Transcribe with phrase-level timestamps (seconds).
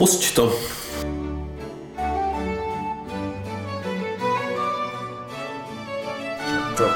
[0.00, 0.46] Pusť to.
[6.76, 6.86] To.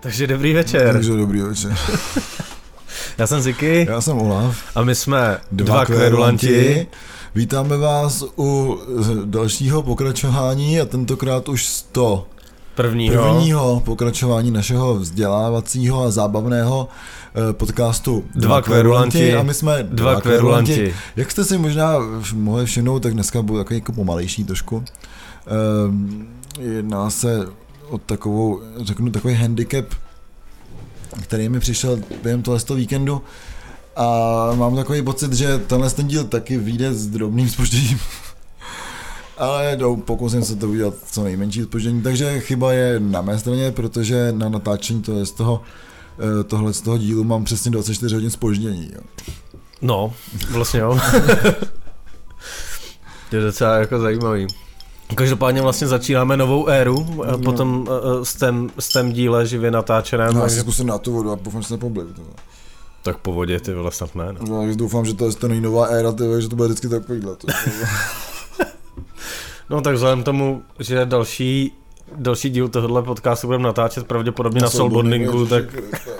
[0.00, 0.92] Takže dobrý večer.
[0.92, 1.76] Takže dobrý večer.
[3.18, 4.62] Já jsem Ziky Já jsem Olaf.
[4.74, 6.86] a my jsme Dva, dva kverulanti.
[7.34, 8.80] Vítáme vás u
[9.24, 12.28] dalšího pokračování a tentokrát už 100
[12.76, 13.22] Prvního.
[13.24, 16.88] prvního pokračování našeho vzdělávacího a zábavného
[17.50, 19.34] eh, podcastu Dva kverulanti.
[19.34, 20.94] a my jsme Dva kverulanti.
[21.16, 21.94] Jak jste si možná
[22.34, 24.84] mohli všimnout, tak dneska byl takový jako pomalejší trošku.
[25.86, 26.26] Ehm,
[26.60, 27.46] Jedná se
[27.88, 29.84] o takovou, řeknu, takový handicap,
[31.22, 33.22] který mi přišel během tohle toho víkendu
[33.96, 34.06] a
[34.54, 37.98] mám takový pocit, že tenhle ten díl taky vyjde s drobným spožděním.
[39.38, 43.72] Ale no, pokusím se to udělat co nejmenší spoždění, takže chyba je na mé straně,
[43.72, 45.62] protože na natáčení to je z toho,
[46.40, 48.90] eh, tohle z toho dílu mám přesně 24 hodin spoždění.
[48.94, 49.00] Jo.
[49.82, 50.12] No,
[50.50, 50.98] vlastně jo.
[53.30, 54.46] to je docela jako zajímavý.
[55.14, 57.38] Každopádně vlastně začínáme novou éru, a No.
[57.38, 61.12] potom uh, s tém, s tém díle živě natáčeném, No, já si zkusím na tu
[61.12, 61.78] vodu a doufám, že se
[63.02, 64.24] tak po vodě ty vole snad ne.
[64.32, 64.38] No.
[64.48, 67.36] No, takže doufám, že to, to není nová éra, ty, že to bude vždycky takovýhle.
[67.36, 67.46] To,
[69.70, 71.72] no tak vzhledem tomu, že další
[72.16, 75.64] další díl tohohle podcastu budeme natáčet pravděpodobně na, soulboardingu, tak,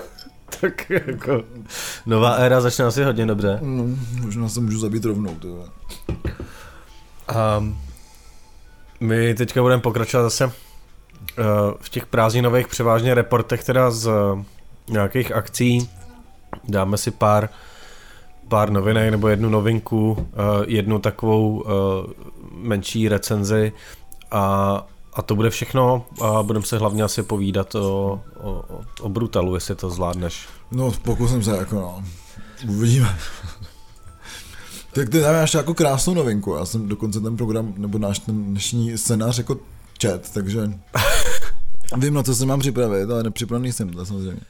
[0.61, 1.43] tak jako
[2.05, 3.59] nová éra začne asi hodně dobře.
[3.61, 3.83] No,
[4.21, 5.35] možná se můžu zabít rovnou.
[5.35, 5.47] Ty.
[5.47, 5.69] vole.
[7.27, 7.63] A
[8.99, 10.51] my teďka budeme pokračovat zase uh,
[11.81, 14.43] v těch prázdninových převážně reportech teda z uh,
[14.89, 15.89] nějakých akcí.
[16.67, 17.49] Dáme si pár
[18.47, 20.17] pár novinek nebo jednu novinku, uh,
[20.67, 21.63] jednu takovou
[22.61, 23.71] menší recenzi
[24.31, 28.63] a, a to bude všechno a budeme se hlavně asi povídat o, o,
[29.01, 30.47] o- Brutalu, jestli to zvládneš.
[30.71, 32.03] No, pokusím se, jako no.
[32.69, 33.17] Uvidíme.
[34.93, 36.55] tak ty máš jako krásnou novinku.
[36.55, 39.57] Já jsem dokonce ten program, nebo náš ten dnešní scénář jako
[40.01, 40.71] chat, takže
[41.97, 44.41] vím, na co se mám připravit, ale nepřipravený jsem to samozřejmě.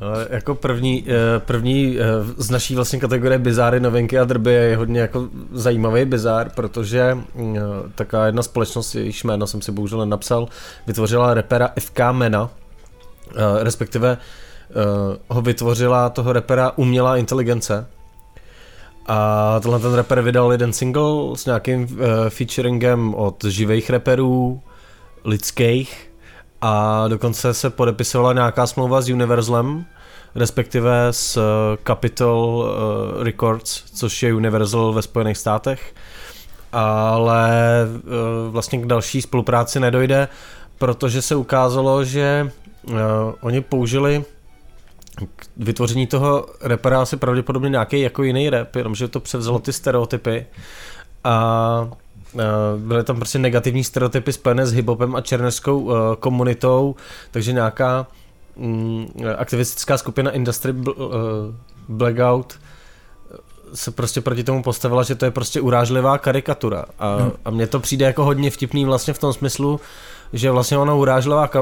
[0.00, 2.04] Ale jako první, eh, první eh,
[2.36, 7.56] z naší vlastně kategorie bizáry, novinky a drby je hodně jako zajímavý bizár, protože mm,
[7.56, 7.60] eh,
[7.94, 10.48] taková jedna společnost, jejíž jméno jsem si bohužel nenapsal,
[10.86, 12.50] vytvořila repera FK Mena,
[13.62, 14.18] respektive
[15.28, 17.86] ho vytvořila toho repera umělá inteligence.
[19.06, 21.98] A tenhle ten rapper vydal jeden single s nějakým
[22.28, 24.62] featuringem od živých reperů,
[25.24, 26.07] lidských,
[26.60, 29.84] a dokonce se podepisovala nějaká smlouva s Universalem,
[30.34, 32.68] respektive s eh, Capitol
[33.20, 35.94] eh, Records, což je Universal ve Spojených státech,
[36.72, 37.50] ale
[37.86, 38.00] eh,
[38.50, 40.28] vlastně k další spolupráci nedojde,
[40.78, 42.50] protože se ukázalo, že
[43.40, 44.24] oni použili
[45.36, 50.46] k vytvoření toho repera asi pravděpodobně nějaký jako jiný rap, jenomže to převzalo ty stereotypy.
[51.24, 51.88] A
[52.76, 56.94] byly tam prostě negativní stereotypy spojené s hiphopem a černeskou eh, komunitou,
[57.30, 58.06] takže nějaká
[58.56, 59.06] mm,
[59.36, 60.92] aktivistická skupina Industry eh,
[61.88, 62.58] Blackout
[63.74, 66.84] se prostě proti tomu postavila, že to je prostě urážlivá karikatura.
[66.98, 67.30] A, Hmm.
[67.44, 69.80] a mně to přijde jako hodně vtipný vlastně v tom smyslu,
[70.32, 71.58] že vlastně ona urážlivá eh,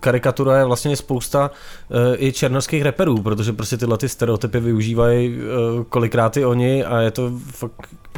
[0.00, 1.50] karikatura je vlastně spousta
[1.90, 7.00] eh, i černovských reperů, protože prostě tyhle ty stereotypy využívají eh, kolikrát i oni a
[7.00, 7.72] je to fakt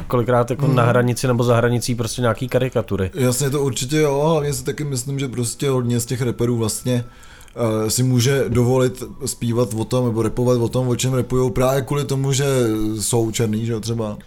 [0.07, 0.75] kolikrát jako Hmm.
[0.75, 3.11] na hranici nebo za hranicí prostě nějaký karikatury.
[3.13, 7.05] Jasně, to určitě jo, hlavně si taky myslím, že prostě hodně z těch reperů vlastně
[7.87, 12.05] si může dovolit zpívat o tom, nebo repovat o tom, o čem repujou právě kvůli
[12.05, 12.45] tomu, že
[12.99, 14.17] jsou černý, že jo, třeba.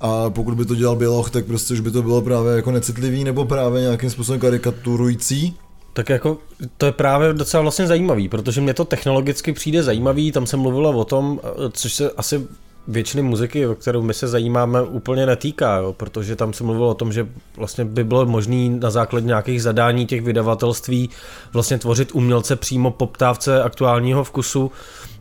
[0.00, 3.24] A pokud by to dělal Běloch, tak prostě už by to bylo právě jako necitlivý,
[3.24, 5.56] nebo právě nějakým způsobem karikaturující.
[5.92, 6.38] Tak jako
[6.76, 10.90] to je právě docela vlastně zajímavý, protože mě to technologicky přijde zajímavý, tam se mluvilo
[10.90, 12.46] o tom, eh, což se asi
[12.88, 16.94] většiny muziky, o kterou my se zajímáme, úplně netýká, jo, protože tam se mluvilo o
[16.94, 21.10] tom, že vlastně by bylo možné na základě nějakých zadání těch vydavatelství
[21.52, 24.72] vlastně tvořit umělce přímo poptávce aktuálního vkusu,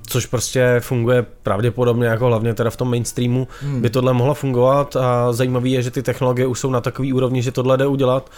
[0.09, 3.81] což prostě funguje pravděpodobně jako hlavně teda v tom mainstreamu, hmm.
[3.81, 7.41] by tohle mohlo fungovat a zajímavé je, že ty technologie už jsou na takový úrovni,
[7.41, 8.29] že tohle jde udělat,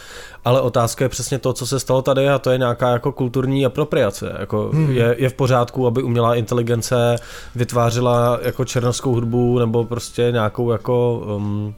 [0.45, 3.65] ale otázka je přesně to, co se stalo tady a to je nějaká jako kulturní
[3.65, 4.35] apropriace.
[4.39, 4.91] Jako hmm.
[4.91, 7.15] je, je, v pořádku, aby umělá inteligence
[7.55, 11.73] vytvářela jako černovskou hudbu nebo prostě nějakou jako um,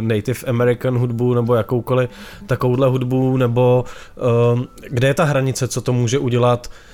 [0.00, 2.10] Native American hudbu nebo jakoukoliv
[2.46, 3.84] takovouhle hudbu nebo
[4.52, 6.85] um, kde je ta hranice, co to může udělat uh,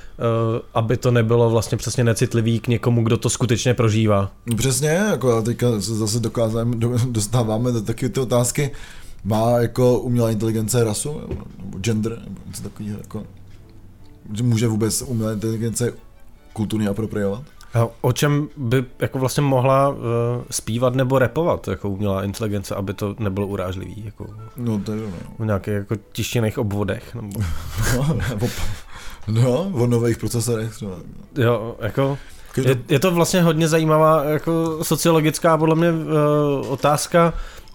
[0.74, 4.30] aby to nebylo vlastně přesně necitlivý k někomu, kdo to skutečně prožívá.
[4.56, 8.70] Přesně, jako a teďka se zase dokázám, do, dostáváme do taky ty otázky,
[9.24, 11.44] má jako umělá inteligence rasu, nebo,
[11.80, 13.22] gender, nebo něco takového, jako,
[14.34, 15.92] že může vůbec umělá inteligence
[16.52, 17.42] kulturně apropriovat?
[17.74, 19.96] A o čem by jako vlastně mohla uh,
[20.50, 24.02] zpívat nebo repovat jako umělá inteligence, aby to nebylo urážlivý?
[24.04, 24.26] Jako,
[24.56, 25.06] no to jo.
[25.10, 25.34] No.
[25.38, 27.14] V nějakých jako tištěných obvodech?
[27.14, 27.40] Nebo...
[27.96, 28.48] no, nebo,
[29.28, 30.92] no, o nových procesorech třeba.
[31.36, 32.19] Jo, jako...
[32.56, 37.32] Je, je to vlastně hodně zajímavá jako sociologická podle mě uh, otázka,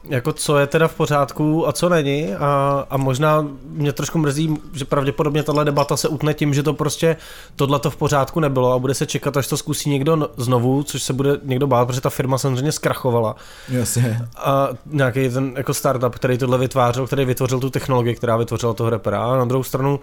[0.10, 4.58] jako co je teda v pořádku a co není a, a možná mě trošku mrzí,
[4.74, 7.18] že pravděpodobně tahle debata se utne tím, že to prostě
[7.56, 11.04] tohle to v pořádku nebylo a bude se čekat, až to zkusí někdo znovu, což
[11.04, 13.36] se bude někdo bát, protože ta firma samozřejmě zkrachovala.
[13.70, 14.28] Jasně.
[14.38, 18.90] A nějaký ten jako startup, který tohle vytvářel, který vytvořil tu technologii, která vytvořila toho
[18.90, 20.00] repera a na druhou stranu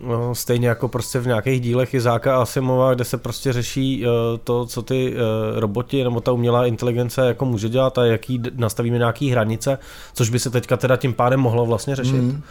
[0.00, 4.12] No, stejně jako prostě v nějakých dílech Izáka Asimova, kde se prostě řeší uh,
[4.44, 8.98] to, co ty uh, roboti nebo ta umělá inteligence jako může dělat a jaký nastavíme
[8.98, 9.78] nějaký hranice,
[10.14, 12.12] což by se teďka teda tím pádem mohlo vlastně řešit.
[12.12, 12.42] Mm.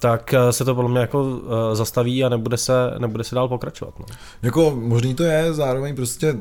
[0.00, 1.40] tak uh, se to podle mě jako
[1.72, 3.94] zastaví a nebude se, nebude se dál pokračovat.
[3.98, 4.06] No.
[4.42, 6.36] Jako možný to je, zároveň prostě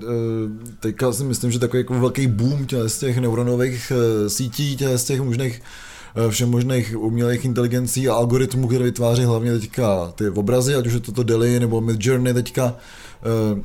[0.80, 3.92] teďka si myslím, že takový jako velký boom z těch neuronových
[4.28, 5.91] sítí, z těch možných Eh,
[6.30, 11.00] všem možných umělých inteligencí a algoritmů, které vytváří hlavně teďka ty obrazy, ať už je
[11.00, 12.76] to to Deli nebo Mid Journey teďka,
[13.24, 13.62] eh,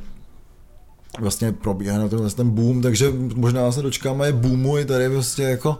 [1.19, 5.69] vlastně probíhá na tomhle ten boom, takže možná se dočkáme boomu i tady vlastně jako
[5.69, 5.75] uh,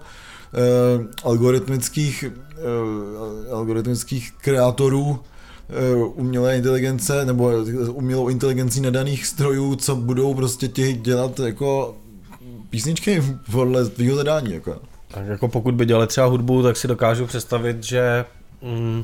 [1.24, 2.26] algoritmických,
[3.52, 5.20] algoritmických kreatorů
[6.16, 7.52] umělé inteligence nebo
[7.92, 11.96] umělou inteligencí nadaných strojů, co budou prostě ti dělat jako
[12.70, 14.54] písničky podle tvýho zadání.
[14.54, 14.76] Jako.
[15.08, 18.26] Tak jako pokud by dělali třeba hudbu, tak si dokážu představit, že
[18.62, 19.04] mm,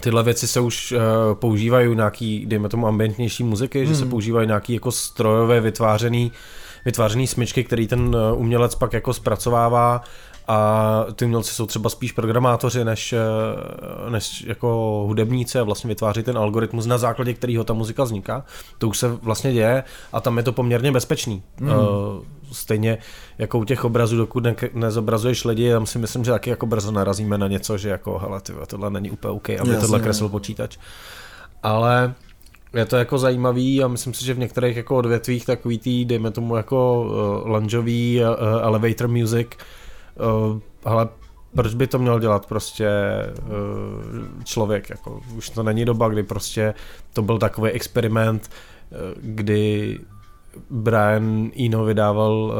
[0.00, 0.98] tyhle věci se už uh,
[1.34, 3.88] používají nějaký, dejme tomu, ambientnější muziky, hmm.
[3.88, 4.10] že se hmm.
[4.10, 6.32] používají nějaký jako strojové vytvářený,
[6.84, 10.02] vytvářený smyčky, který ten uh, umělec pak jako zpracovává
[10.48, 13.14] a ty umělci jsou třeba spíš programátoři než,
[14.04, 18.44] uh, než jako hudebníci a vlastně vytváří ten algoritmus, na základě kterého ta muzika vzniká.
[18.78, 21.42] To už se vlastně děje a tam je to poměrně bezpečný.
[21.60, 21.68] Uh,
[22.52, 22.98] stejně
[23.38, 26.90] jako u těch obrazů, dokud ne, nezobrazuješ lidi, tam si myslím, že taky jako brzo
[26.90, 30.28] narazíme na něco, že jako hele, tyhle, tohle není úplně OK, aby Jasně, tohle kreslil
[30.28, 30.76] počítač.
[31.62, 32.14] Ale
[32.74, 36.30] je to jako zajímavý a myslím si, že v některých jako odvětvích takový tý, dejme
[36.30, 38.26] tomu jako uh, loungeový uh,
[38.62, 39.85] elevator music, uh,
[40.84, 41.08] ale
[41.54, 42.88] proč by to měl dělat prostě
[43.42, 46.74] uh, člověk, jako už to není doba, kdy prostě
[47.12, 48.50] to byl takový experiment,
[48.90, 49.98] uh, kdy
[50.70, 52.54] Brian Eno vydával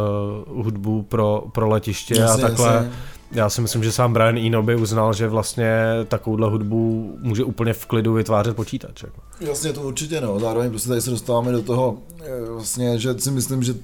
[0.52, 2.74] uh, hudbu pro, pro letiště jasně, a takhle.
[2.74, 2.92] Jasně.
[3.32, 5.76] Já si myslím, že sám Brian Eno by uznal, že vlastně
[6.08, 9.02] takovouhle hudbu může úplně v klidu vytvářet počítač.
[9.02, 9.20] Jako.
[9.40, 10.40] Jasně, to určitě no.
[10.40, 13.74] Zároveň prostě tady se dostáváme do toho, eh, vlastně, že si myslím, že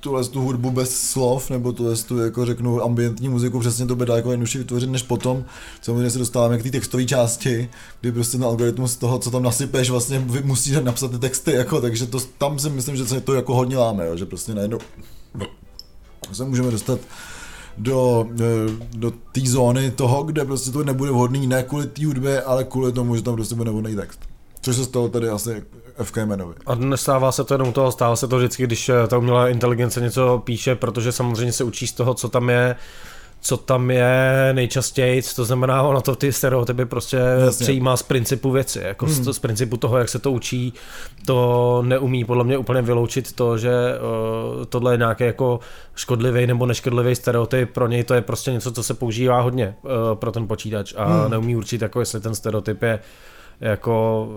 [0.00, 4.06] tuhle tu hudbu bez slov, nebo tuhle tu, jako řeknu, ambientní muziku, přesně to by
[4.06, 5.44] daleko jednodušší vytvořit než potom.
[5.82, 9.90] Samozřejmě se dostáváme k té textové části, kdy prostě na algoritmus toho, co tam nasypeš,
[9.90, 13.54] vlastně musíš napsat ty texty, jako, takže to, tam si myslím, že se to jako
[13.54, 14.78] hodně láme, jo, že prostě najednou
[16.32, 17.00] se můžeme dostat
[17.78, 22.42] do, eh, do té zóny toho, kde prostě to nebude vhodný ne kvůli té hudbě,
[22.42, 24.20] ale kvůli tomu, že tam prostě bude vhodný text.
[24.60, 25.62] Což se stalo tady asi
[26.02, 26.54] FK Manovi.
[26.66, 30.00] A nestává se to jenom toho, stává se to vždycky, když eh, ta umělá inteligence
[30.00, 32.76] něco píše, protože samozřejmě se učí z toho, co tam je,
[33.40, 37.64] co tam je nejčastěji, to znamená, ono to ty stereotypy prostě Jasně.
[37.64, 39.14] přijímá z principu věci, jako hmm.
[39.14, 40.72] z, z principu toho, jak se to učí,
[41.26, 45.60] to neumí podle mě úplně vyloučit to, že uh, tohle je nějaký jako
[45.94, 49.90] škodlivý nebo neškodlivý stereotyp, pro něj to je prostě něco, co se používá hodně uh,
[50.14, 51.30] pro ten počítač a hmm.
[51.30, 52.98] neumí určit, jako jestli ten stereotyp je
[53.60, 54.28] jako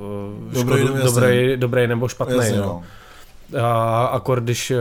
[0.51, 2.35] eh, dobrý, škodu, dobrý, dobrý nebo špatný.
[2.35, 2.65] Jasně, no.
[2.65, 2.83] no.
[3.63, 4.77] A akor, když eh,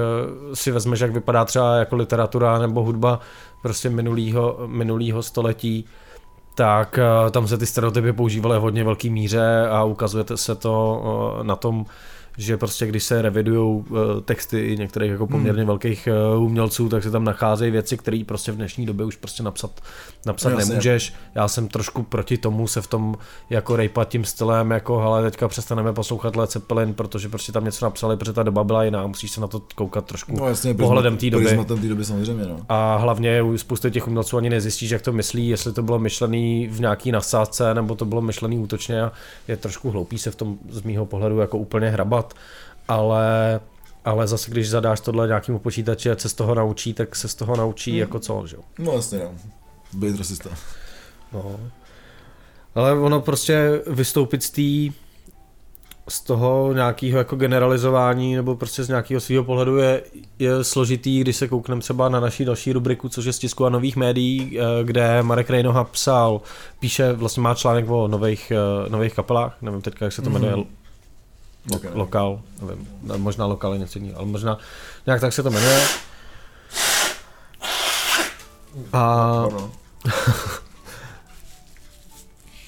[0.54, 3.20] si vezmeš, jak vypadá třeba jako literatura nebo hudba
[3.62, 5.84] prostě minulýho, minulýho století,
[6.54, 11.40] tak eh, tam se ty stereotypy používaly v hodně velký míře a ukazuje se to
[11.42, 11.86] na tom,
[12.38, 15.66] že prostě když se revidují uh, texty některých jako poměrně hmm.
[15.66, 19.42] velkých uh, umělců, tak se tam nacházejí věci, které prostě v dnešní době už prostě
[19.42, 19.70] napsat,
[20.26, 20.64] napsat Jasně.
[20.68, 21.14] nemůžeš.
[21.34, 23.14] Já jsem trošku proti tomu se v tom
[23.50, 27.84] jako rejpat tím stylem, jako hele, teďka přestaneme poslouchat Led Zeppelin, protože prostě tam něco
[27.84, 31.16] napsali, protože ta doba byla jiná, musíš se na to koukat trošku no, jasně, pohledem
[31.16, 31.58] té doby.
[31.66, 32.60] té doby samozřejmě, no.
[32.68, 36.68] A hlavně u spousty těch umělců ani nezjistíš, jak to myslí, jestli to bylo myšlený
[36.68, 39.12] v nějaký nasázce, nebo to bylo myšlený útočně a
[39.48, 42.29] je trošku hloupý se v tom z mýho pohledu jako úplně hrabat
[42.88, 43.60] ale
[44.04, 47.34] ale zase, když zadáš tohle nějakému počítači a se z toho naučí, tak se z
[47.34, 48.00] toho naučí hmm.
[48.00, 48.62] jako co, že jo?
[48.78, 49.30] No jasně, no.
[49.92, 50.50] Být rasista.
[51.32, 51.60] No.
[52.74, 54.96] Ale ono prostě vystoupit z té
[56.08, 60.02] z toho nějakého jako generalizování nebo prostě z nějakého svého pohledu je,
[60.38, 63.70] je složitý, když se koukneme třeba na naší další rubriku, což je z tisku a
[63.70, 66.40] nových médií, eh, kde Marek Rejnoha psal,
[66.80, 70.52] píše, vlastně má článek o nových, eh, nových kapelách, nevím teďka, jak se to jmenuje,
[70.52, 70.79] mm-hmm
[71.74, 71.90] Okay.
[71.94, 74.58] lokál, nevím, ne, možná lokál je něco jiného, ale možná
[75.06, 75.80] nějak tak se to jmenuje.
[78.92, 79.70] A, Ano.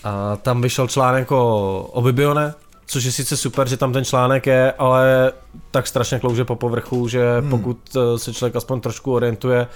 [0.04, 2.54] a tam vyšel článek o, o Bibione,
[2.86, 5.32] což je sice super, že tam ten článek je, ale
[5.70, 7.50] tak strašně klouže po povrchu, že Hmm.
[7.50, 9.66] pokud eh, se člověk aspoň trošku orientuje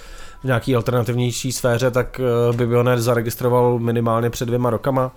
[0.41, 5.11] v nějaký alternativnější sféře, tak eh, Bibionet zaregistroval minimálně před dvěma rokama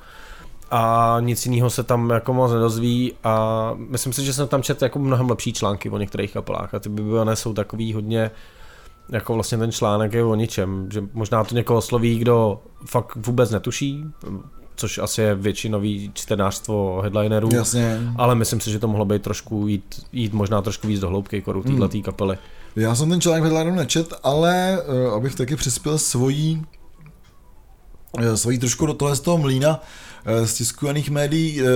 [0.71, 4.85] a nic jiného se tam jako moc nedozví a myslím si, že jsem tam četl
[4.85, 8.31] jako mnohem lepší články o některých kapelách a ty Bibione jsou takový hodně
[9.13, 13.51] jako vlastně ten článek je o ničem, že možná to někoho osloví, kdo fakt vůbec
[13.51, 14.05] netuší,
[14.77, 18.13] což asi je většinový čtenářstvo headlinerů, Jasně.
[18.17, 21.43] ale myslím si, že to mohlo být trošku jít, jít možná trošku víc do hloubky
[21.43, 21.81] koru Hmm.
[21.89, 22.39] této kapely.
[22.77, 26.63] Já jsem ten článek vedle nečet, ale uh, abych taky přispěl svojí,
[28.13, 29.81] uh, svojí trošku do tohle z toho mlína
[30.45, 31.69] z tiskovaných médií, uh,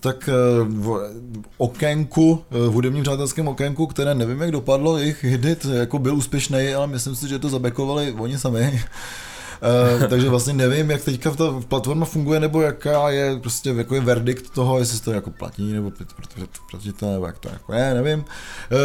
[0.00, 1.12] tak uh, v
[1.56, 6.86] okénku, v hudebním přátelském okénku, které nevím, jak dopadlo, jejich hit jako byl úspěšný, ale
[6.86, 8.82] myslím si, že to zabekovali oni sami.
[10.08, 14.50] Takže vlastně nevím, jak teďka ta platforma funguje, nebo jaká je prostě jako je verdikt
[14.50, 15.92] toho, jestli se to jako platí, nebo
[16.70, 18.24] proti to, nebo jak to jako je, nevím.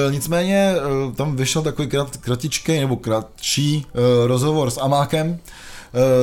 [0.10, 0.74] Nicméně
[1.16, 3.86] tam vyšel takový krat, kratičký nebo kratší
[4.26, 5.40] rozhovor s Amákem,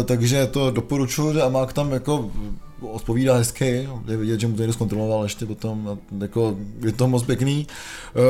[0.05, 2.31] takže to doporučuji, že Amák tam jako
[2.81, 7.09] odpovídá hezky, je vidět, že mu to někdo zkontroloval ještě potom, a jako je to
[7.09, 7.67] moc pěkný.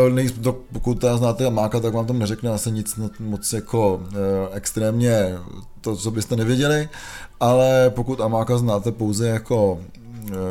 [0.07, 3.95] Uh, nej, to, pokud teda znáte Amáka, tak vám tam neřekne asi nic moc jako
[3.95, 4.03] uh,
[4.53, 5.35] extrémně
[5.81, 6.89] to, co byste nevěděli,
[7.41, 9.81] ale pokud Amáka znáte pouze jako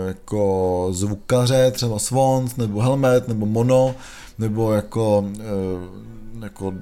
[0.08, 3.96] jako zvukaře, třeba Swans, nebo Helmet, nebo Mono,
[4.38, 5.26] nebo jako,
[6.42, 6.74] jako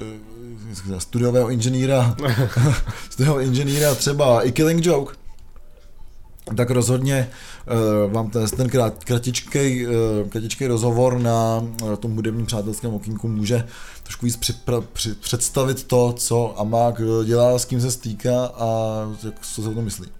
[0.97, 2.15] studiového inženýra,
[3.09, 5.15] studiového inženýra třeba i Killing Joke,
[6.55, 7.29] tak rozhodně
[8.05, 9.93] uh, vám ten, ten krát, kratičkej, uh,
[10.29, 13.67] kratičkej rozhovor na uh, tom hudebním přátelském okýnku může
[14.03, 19.39] trošku víc připra, při, představit to, co Amák dělá, s kým se stýká a jak,
[19.41, 20.16] co se o tom myslí.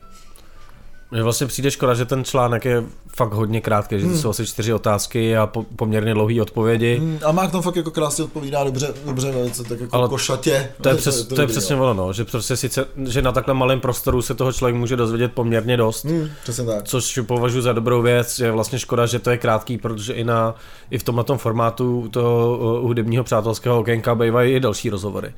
[1.11, 2.83] Mně vlastně přijde škoda, že ten článek je
[3.15, 4.17] fakt hodně krátký, že to Hmm.
[4.21, 6.99] jsou asi čtyři otázky a po, poměrně dlouhé odpovědi.
[6.99, 10.69] Mm, a Mark tam fakt jako krásně odpovídá, dobře, dobře velice, tak jako Ale košatě.
[10.81, 13.79] To je, přes, to, je přesně ono, no, že prostě sice, že na takhle malém
[13.79, 16.83] prostoru se toho člověk může dozvědět poměrně dost, Mm, přesně tak.
[16.87, 20.55] což považuji za dobrou věc, je vlastně škoda, že to je krátký, protože i, na,
[20.91, 25.33] i v tomhle formátu toho uh, hudebního přátelského okénka bývají i další rozhovory.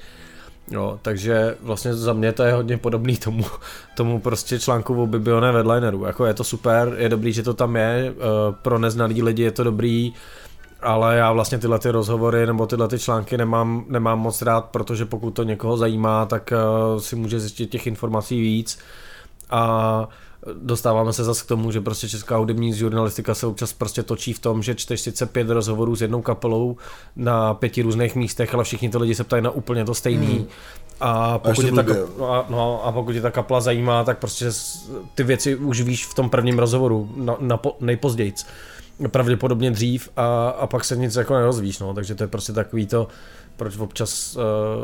[0.72, 3.46] Jo, takže vlastně za mě to je hodně podobný tomu,
[3.96, 6.06] tomu prostě článku o Bibione Vedlineru.
[6.06, 9.52] Jako je to super, je dobrý, že to tam je, uh, pro neznalý lidi je
[9.52, 10.14] to dobrý,
[10.82, 15.06] ale já vlastně tyhle ty rozhovory nebo tyhle ty články nemám, nemám moc rád, protože
[15.06, 16.54] pokud to někoho zajímá, tak
[16.94, 18.80] uh, si může zjistit těch informací víc
[19.50, 20.08] a
[20.53, 24.39] dostáváme se zase k tomu, že prostě česká hudební žurnalistika se občas prostě točí v
[24.39, 26.77] tom, že čteš sice pět rozhovorů s jednou kapelou
[27.15, 30.27] na pěti různých místech, ale všichni ty lidi se ptají na úplně to stejný.
[30.27, 30.48] Hmm.
[31.00, 31.84] A pokud, je ta,
[32.19, 34.46] no a, no, a pokud je ta kapela zajímá, tak prostě
[35.15, 38.46] ty věci už víš v tom prvním rozhovoru, na, na po, nejpozdějc.
[39.12, 42.88] Pravděpodobně dřív a, a pak se nic jako nerozvíš, no, takže to je prostě takový
[42.88, 43.08] to,
[43.60, 44.42] proč občas uh,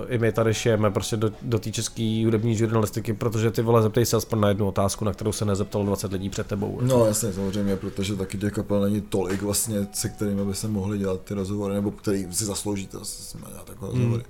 [0.08, 4.06] i my tady šijeme prostě do, do té české hudební žurnalistiky, protože ty vole zeptej
[4.06, 6.80] se aspoň na jednu otázku, na kterou se nezeptalo 20 lidí před tebou.
[6.82, 10.98] No jasně, samozřejmě, protože taky těch kapel není tolik vlastně, se kterými by se mohli
[10.98, 14.02] dělat ty rozhovory, nebo který si zaslouží to, si dělat takové Hmm.
[14.02, 14.24] rozhovory.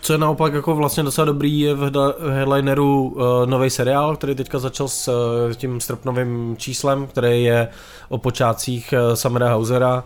[0.00, 4.58] Co je naopak jako vlastně docela dobrý, je v headlineru uh, nový seriál, který teďka
[4.58, 7.68] začal s uh, tím srpnovým číslem, který je
[8.08, 10.04] o počátcích uh, Samera Hausera,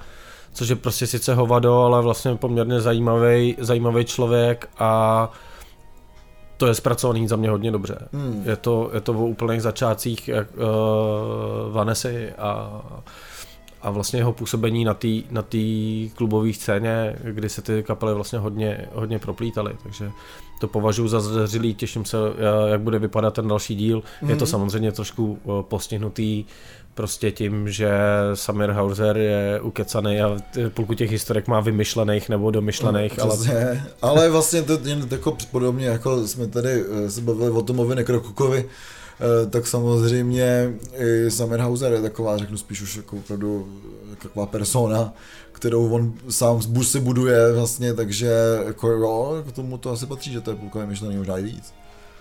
[0.55, 5.33] což je prostě sice hovado, ale vlastně poměrně zajímavý, zajímavý člověk a
[6.57, 7.99] to je zpracovaný za mě hodně dobře.
[8.13, 8.43] Hmm.
[8.47, 12.83] Je to, je to o úplných začátcích jak, uh, Vanessy a,
[13.83, 18.39] a vlastně jeho působení na té na tý klubové scéně, kdy se ty kapely vlastně
[18.39, 20.11] hodně, hodně proplítaly, takže
[20.61, 24.01] to považuji za zřilý, těším se, eh, jak bude vypadat ten další díl.
[24.01, 24.31] Mm-hmm.
[24.31, 26.45] Je to samozřejmě trošku eh, postihnutý
[26.95, 27.91] prostě tím, že
[28.35, 30.37] Samir Hauser je ukecaný a
[30.75, 35.87] půlku těch historek má vymyšlených nebo domyšlených, ale Přesně, ale vlastně to je jako podobně,
[35.87, 41.93] jako jsme tady eh, se bavili o Tomovi Nekrokukovi, eh, tak samozřejmě i Samir Hauser
[41.93, 43.69] je taková, řeknu spíš už jako opravdu
[44.13, 45.13] eh, taková persona,
[45.53, 48.33] kterou on sám z busy buduje vlastně, takže
[48.67, 51.73] jako jo, k tomu to asi patří, že to je půlka vymyšlený možná i víc.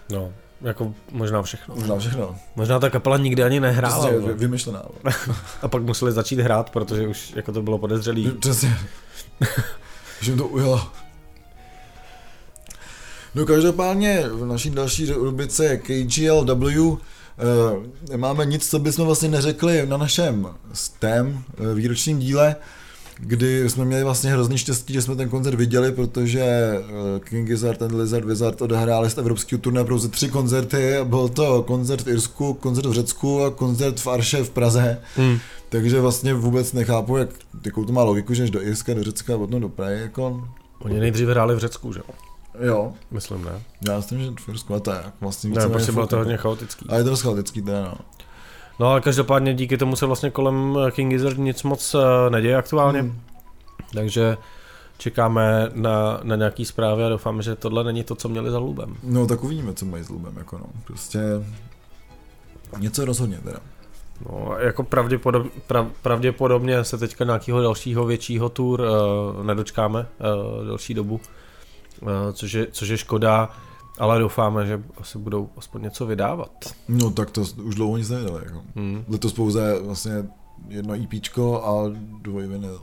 [0.09, 1.75] no, jako možná všechno.
[1.75, 2.35] Možná všechno.
[2.55, 3.99] Možná ta kapela nikdy ani nehrála.
[3.99, 4.33] Prostě vole.
[4.33, 4.83] vy- vymyšlená.
[5.61, 8.31] A pak museli začít hrát, protože už jako to bylo podezřelý.
[8.39, 8.77] Přesně.
[10.21, 10.87] že jim to ujelo.
[13.35, 16.97] No každopádně v naší další rubrice KGLW
[17.73, 22.55] Uh, nemáme nic, co bychom vlastně neřekli na našem STEM uh, výročním díle,
[23.19, 27.81] kdy jsme měli vlastně hrozný štěstí, že jsme ten koncert viděli, protože uh, King Gizzard
[27.81, 30.97] a Lizard Wizard odehráli z evropského turné pouze tři koncerty.
[31.03, 35.01] Byl to koncert v Irsku, koncert v Řecku a koncert v Arše v Praze.
[35.15, 35.39] Hmm.
[35.69, 37.29] Takže vlastně vůbec nechápu, jak,
[37.65, 40.01] jakou to má logiku, že do Irska, do Řecka a potom do Prahy.
[40.01, 40.47] Jako...
[40.79, 42.15] Oni nejdřív hráli v Řecku, že jo?
[42.65, 42.93] Jo.
[43.11, 43.61] Myslím, ne?
[43.87, 46.85] Já myslím, že v Irsku, a to je vlastně Ne, prostě bylo to hodně chaotický.
[46.89, 47.93] A je to chaotický, teda no.
[48.79, 53.01] No ale každopádně díky tomu se vlastně kolem King Gizzard nic moc eh, neděje aktuálně.
[53.01, 53.19] Hmm.
[53.93, 54.37] Takže
[54.97, 58.95] čekáme na, na nějaký zprávy a doufáme, že tohle není to, co měli za lubem.
[59.03, 60.65] No tak uvidíme, co mají s lubem, jako no.
[60.83, 61.19] Prostě
[62.79, 63.59] něco rozhodně teda.
[64.29, 70.93] No, jako pravděpodob, prav, pravděpodobně se teďka nějakého dalšího většího tour uh, nedočkáme uh, další
[70.93, 71.21] dobu,
[72.01, 73.49] uh, což, je, což je škoda,
[73.99, 76.51] ale doufáme, že asi budou aspoň něco vydávat.
[76.87, 78.41] No tak to už dlouho nic nevydali.
[78.45, 78.61] Jako.
[78.75, 79.05] Hmm.
[79.07, 80.11] Letos pouze vlastně
[80.67, 82.81] jedno EPčko a dvoj vinyl.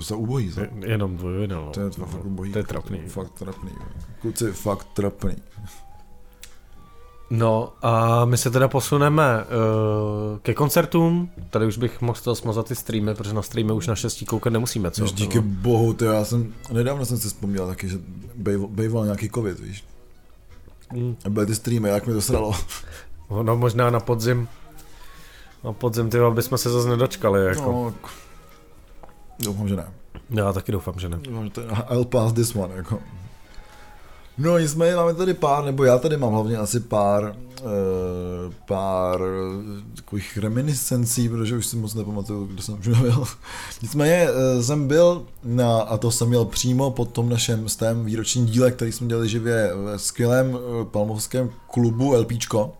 [0.00, 0.52] se ubojí.
[0.60, 1.64] Je, jenom dvoj vinyl.
[1.64, 1.70] No.
[1.70, 2.52] To je, to, fakt ubojí.
[2.52, 2.98] To je trapný.
[3.08, 3.70] Fakt trapný.
[4.20, 5.36] Kluci, fakt trapný.
[7.30, 11.30] No a my se teda posuneme uh, ke koncertům.
[11.50, 14.52] Tady už bych mohl to smazat ty streamy, protože na streamy už na šestí koukat
[14.52, 15.02] nemusíme, co?
[15.02, 15.44] Jež díky no.
[15.46, 17.98] bohu, to já jsem, nedávno jsem si vzpomněl taky, že
[18.68, 19.84] bejval nějaký covid, víš.
[20.92, 21.16] Mm.
[21.24, 22.54] A byly ty streamy, jak mi to sralo.
[23.42, 24.48] No možná na podzim,
[25.64, 27.72] na podzim, ty bychom se zase nedočkali, jako.
[27.72, 27.94] No,
[29.38, 29.92] doufám, že ne.
[30.30, 31.18] Já taky doufám, že ne.
[31.22, 32.98] Doufám, že to, I'll pass this one, jako.
[34.38, 37.68] No nicméně máme tady pár, nebo já tady mám hlavně asi pár, uh,
[38.68, 39.20] pár
[39.96, 43.24] takových reminiscencí, protože už si moc nepamatuju, kde jsem už nebyl.
[43.82, 48.46] Nicméně uh, jsem byl na, a to jsem měl přímo po tom našem stém výročním
[48.46, 52.72] díle, který jsme dělali živě ve skvělém uh, palmovském klubu LPčko,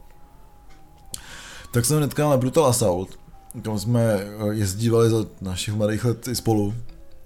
[1.70, 3.18] tak jsem netkal na Brutal Assault,
[3.62, 6.74] kam jsme jezdívali za našich mladých let i spolu.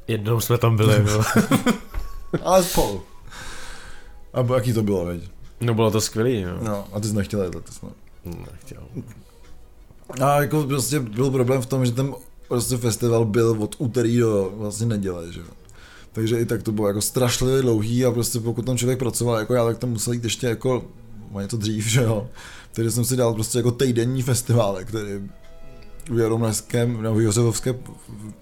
[0.08, 1.22] Jednou jsme tam byli, no.
[2.42, 3.02] Ale spolu.
[4.34, 5.30] A jaký to bylo, veď?
[5.60, 6.58] No bylo to skvělý, jo.
[6.62, 7.90] No, a ty jsi nechtěl jet letos, no.
[8.52, 8.82] Nechtěl.
[10.20, 12.14] A jako prostě byl problém v tom, že ten
[12.48, 15.46] prostě festival byl od úterý do vlastně neděle, že jo.
[16.12, 19.54] Takže i tak to bylo jako strašlivě dlouhý a prostě pokud tam člověk pracoval jako
[19.54, 20.84] já, tak tam musel jít ještě jako
[21.40, 22.28] něco dřív, že jo.
[22.72, 25.10] Takže jsem si dal prostě jako týdenní festival, který
[26.10, 27.74] v Jaromleském nebo Josefovské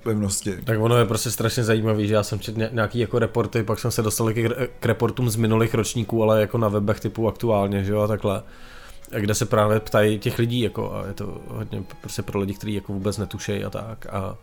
[0.03, 0.57] pevnosti.
[0.65, 3.91] Tak ono je prostě strašně zajímavý, že já jsem četl nějaký jako reporty, pak jsem
[3.91, 7.93] se dostal k, k reportům z minulých ročníků, ale jako na webech typu aktuálně, že
[7.93, 8.43] jo, a takhle
[9.21, 12.75] kde se právě ptají těch lidí, jako, a je to hodně prostě pro lidi, kteří
[12.75, 14.07] jako vůbec netušejí a tak.
[14.07, 14.37] A,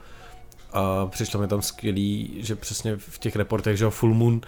[0.74, 4.42] a přišlo mi tam skvělý, že přesně v těch reportech, že jo, Full Moon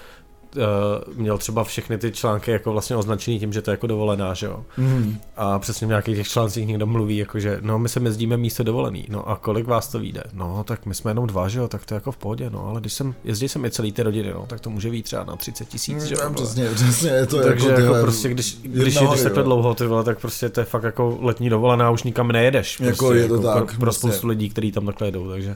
[0.56, 4.34] uh, měl třeba všechny ty články jako vlastně označený tím, že to je jako dovolená,
[4.34, 4.66] že jo.
[4.78, 5.18] Mm.
[5.38, 8.64] A přesně v nějakých těch článcích někdo mluví, jako že no my se jezdíme místo
[8.64, 10.24] dovolený, no a kolik vás to vyjde?
[10.34, 12.68] No tak my jsme jenom dva, že jo, tak to je jako v pohodě, no
[12.68, 15.24] ale když jsem, jezdí jsem i celý ty rodiny, no, tak to může být třeba
[15.24, 16.30] na 30 tisíc, že jo.
[16.30, 19.86] Mm, přesně, přesně, je to Takže jako, jako prostě, když, když jedeš takhle dlouho, ty
[19.86, 22.78] vole, tak prostě to je fakt jako letní dovolená, už nikam nejedeš.
[22.78, 23.66] Prostě, jako je to jako tak.
[23.66, 24.28] Pro, pro spoustu prostě.
[24.28, 25.56] lidí, kteří tam takhle jedou, takže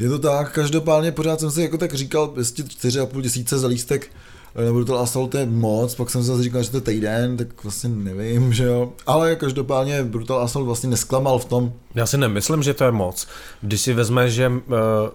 [0.00, 4.10] je to tak, každopádně pořád jsem si jako tak říkal, jestli 4,5 tisíce za lístek
[4.54, 7.64] eh, nebo to Assault je moc, pak jsem zase říkal, že to je týden, tak
[7.64, 8.92] vlastně nevím, že jo.
[9.06, 11.72] Ale každopádně Brutal Assault vlastně nesklamal v tom.
[11.94, 13.28] Já si nemyslím, že to je moc.
[13.60, 14.54] Když si vezme, že uh,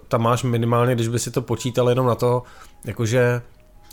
[0.07, 2.43] tam máš minimálně, když by si to počítal jenom na to,
[2.85, 3.41] jakože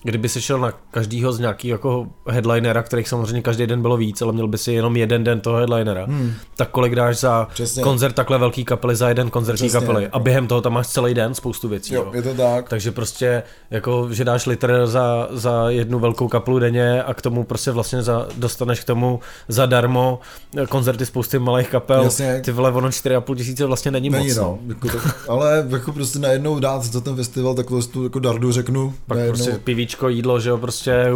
[0.03, 4.23] kdyby si šel na každýho z nějakého jako headlinera, kterých samozřejmě každý den bylo víc,
[4.23, 6.33] ale měl by si jenom jeden den toho headlinera, hmm.
[6.57, 7.83] tak kolik dáš za Přesně.
[7.83, 9.87] koncert takhle velký kapely, za jeden koncertní Přesně.
[9.87, 11.95] kapely a během toho tam máš celý den spoustu věcí.
[11.95, 12.11] Jo, jo.
[12.15, 12.69] je to tak.
[12.69, 17.45] Takže prostě jako, že dáš litr za, za jednu velkou kapelu denně a k tomu
[17.45, 20.21] prostě vlastně za, dostaneš k tomu zadarmo
[20.69, 22.03] koncerty spousty malých kapel.
[22.03, 22.41] Jasně.
[22.45, 24.37] Ty vole, ono 4,5 tisíce vlastně není, není moc.
[24.37, 24.43] No.
[24.43, 24.59] no.
[24.69, 28.95] Jako to, ale jako prostě najednou dát za ten festival takovou tu jako dardu řeknu.
[29.07, 29.45] Pak najednou...
[29.45, 29.59] prostě
[29.93, 31.13] jíčko, jídlo, že jo, prostě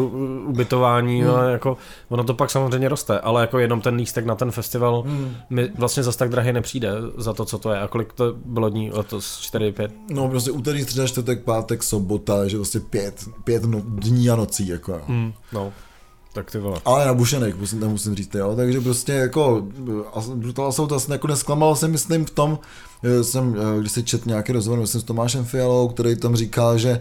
[0.47, 1.31] ubytování, hmm.
[1.31, 1.77] no, jako,
[2.09, 5.37] ono to pak samozřejmě roste, ale jako jenom ten lístek na ten festival hmm.
[5.51, 7.81] mi vlastně zas tak drahý nepřijde za to, co to je.
[7.81, 9.39] A kolik to bylo dní letos?
[9.41, 9.93] 4, 5?
[10.11, 14.69] No prostě úterý, středa, čtvrtek, pátek, sobota, že prostě pět, pět no, dní a nocí,
[14.69, 15.01] jako.
[15.07, 15.73] Hmm, no.
[16.37, 16.81] Tak ty vole.
[16.85, 18.57] Ale nabušenek, musím, tam musím říct, jo.
[18.57, 19.67] Takže prostě jako
[20.35, 22.59] Brutal Assault asi jako nesklamal se myslím v tom,
[23.23, 27.01] jsem, eh, když se čet nějaký rozhovor, myslím s Tomášem Fialou, který tam říkal, že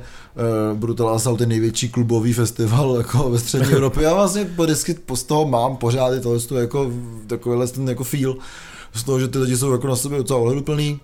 [0.72, 4.04] uh, Brutal Assault je největší klubový festival jako ve střední Evropě.
[4.04, 6.92] Já vlastně vždycky z toho mám pořád i tohle jako,
[7.28, 8.36] takovýhle ten jako feel,
[8.94, 11.00] z toho, že ty lidi jsou jako na sebe docela ohleduplný,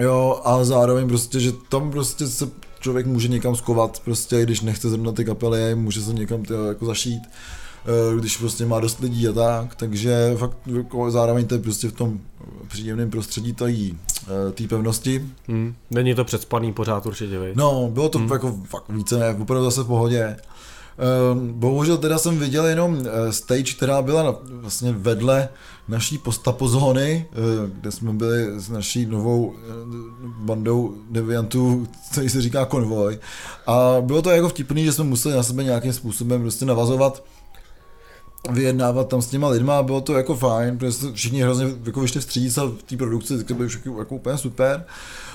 [0.00, 2.48] Jo, a zároveň prostě, že tam prostě se
[2.86, 6.86] člověk může někam skovat, prostě když nechce zrovna ty kapely, může se někam tyjo, jako
[6.86, 11.60] zašít eh, když prostě má dost lidí a tak, takže fakt jako zároveň to je
[11.60, 12.20] prostě v tom
[12.68, 13.98] příjemném prostředí tají
[14.54, 15.26] té pevnosti.
[15.48, 15.74] Hmm.
[15.90, 17.52] Není to předspaný pořád určitě, vej?
[17.56, 18.32] No, bylo to hmm.
[18.32, 20.36] jako fakt více ne, opravdu zase v pohodě.
[20.98, 25.48] Ehm, bohužel teda jsem viděl jenom eh, stage, která byla vlastně vedle
[25.88, 29.62] naší postapozóny, eh, kde jsme byli s naší novou eh,
[30.38, 33.18] bandou deviantů, který se říká konvoj.
[33.66, 37.24] A bylo to jako vtipný, že jsme museli na sebe nějakým způsobem prostě navazovat
[38.50, 42.56] vyjednávat tam s těma lidma, bylo to jako fajn, protože všichni hrozně jako vyšli vstříc
[42.56, 44.84] v té produkci, to bylo všechno jako úplně super.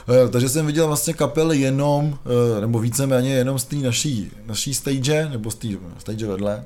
[0.09, 2.17] Eh, takže jsem viděl vlastně kapely jenom,
[2.59, 6.65] nebo víceméně jenom z té naší, naší stage, nebo z té stage vedle.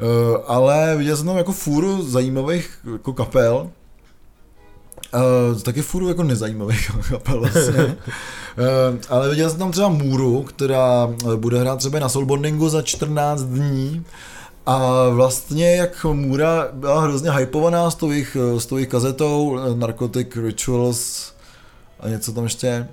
[0.00, 3.70] Eh, ale viděl jsem tam jako fůru zajímavých jako kapel,
[5.14, 7.84] Uh, taky furt jako nezajímavých kapel vlastně.
[7.84, 7.94] uh,
[9.08, 14.04] ale viděl jsem tam třeba Můru, která bude hrát třeba na Soulbondingu za 14 dní.
[14.66, 20.28] A vlastně jak Můra byla hrozně hypovaná s tou jejich, s tou jejich kazetou Narcotic
[20.36, 21.32] Rituals
[22.00, 22.88] a něco tam ještě.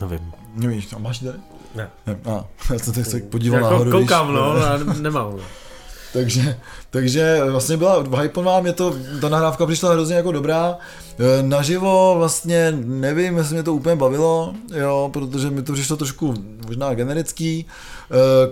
[0.00, 0.32] Nevím.
[0.54, 1.38] Nevíš, a máš tady?
[1.74, 1.90] Ne.
[2.06, 2.18] ne.
[2.24, 3.90] A, já jsem se tak podíval jako nahoru.
[3.90, 5.34] Koukám, když, no, ale nemám.
[6.12, 6.58] Takže,
[6.90, 10.78] takže vlastně byla hypovaná, mě to, ta nahrávka přišla hrozně jako dobrá.
[11.18, 16.34] E, naživo vlastně nevím, jestli mě to úplně bavilo, jo, protože mi to přišlo trošku
[16.66, 17.66] možná generický.
[17.66, 17.66] E,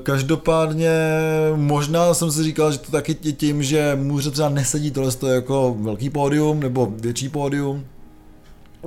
[0.02, 0.90] každopádně
[1.54, 6.10] možná jsem si říkal, že to taky tím, že může třeba nesedí tohle jako velký
[6.10, 7.84] pódium nebo větší pódium,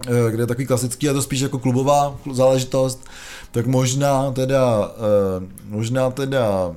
[0.08, 3.06] Eh, kde je takový klasický a to spíš jako klubová záležitost,
[3.52, 4.92] tak možná teda,
[5.70, 6.76] možná teda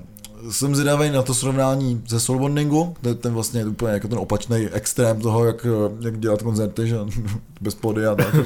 [0.50, 4.56] jsem zvědavý na to srovnání ze soulbondingu, to je ten vlastně úplně jako ten opačný
[4.56, 5.66] extrém toho, jak,
[6.00, 6.96] jak dělat koncerty, že
[7.60, 8.34] bez pody a tak.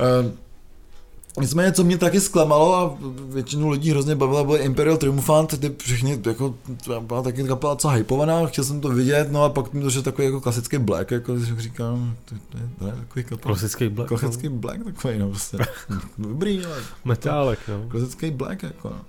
[0.00, 0.30] Eh,
[1.40, 6.20] Nicméně, co mě taky zklamalo a většinu lidí hrozně bavila, byl Imperial Triumphant, ty všichni,
[6.26, 6.54] jako,
[7.00, 10.24] byla taky kapela co hypovaná, chtěl jsem to vidět, no a pak mi došel takový
[10.26, 13.52] jako klasický black, jako když říkám, to, to, to je takový kapel.
[13.52, 14.08] Klasický black.
[14.08, 14.56] Klasický no.
[14.56, 15.58] black takový, no prostě.
[16.18, 16.76] Dobrý, ale.
[17.04, 17.88] Metálek, no.
[17.88, 19.00] Klasický black, jako no.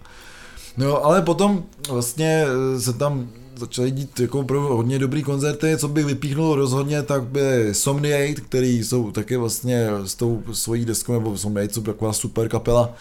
[0.80, 2.46] No, ale potom vlastně
[2.78, 8.42] se tam začaly dít jako hodně dobrý koncerty, co bych vypíchnul rozhodně, tak by Somniate,
[8.42, 12.94] který jsou taky vlastně s tou svojí deskou, nebo Somniate jsou taková super kapela,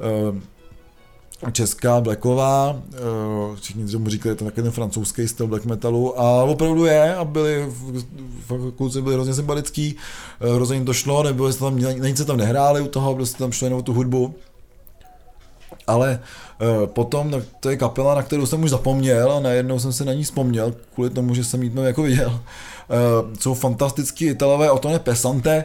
[0.00, 2.98] eh, česká, blacková, eh,
[3.60, 6.20] všichni tomu říkali, to je ten francouzský styl black metalu.
[6.20, 7.72] A opravdu je a byli,
[8.76, 9.96] kluci byli hrozně sympatický,
[10.40, 13.38] eh, hrozně jim to šlo, nebylo tam, na nic se tam nehráli u toho, prostě
[13.38, 14.34] tam šlo jenom tu hudbu.
[15.86, 16.43] Ale uh,
[16.86, 20.12] potom no, to je kapela, na kterou jsem už zapomněl a najednou jsem se na
[20.12, 22.28] ní vzpomněl, kvůli tomu, že jsem jí jako viděl.
[22.28, 25.64] Uh, jsou fantastický italové Otone Pesante,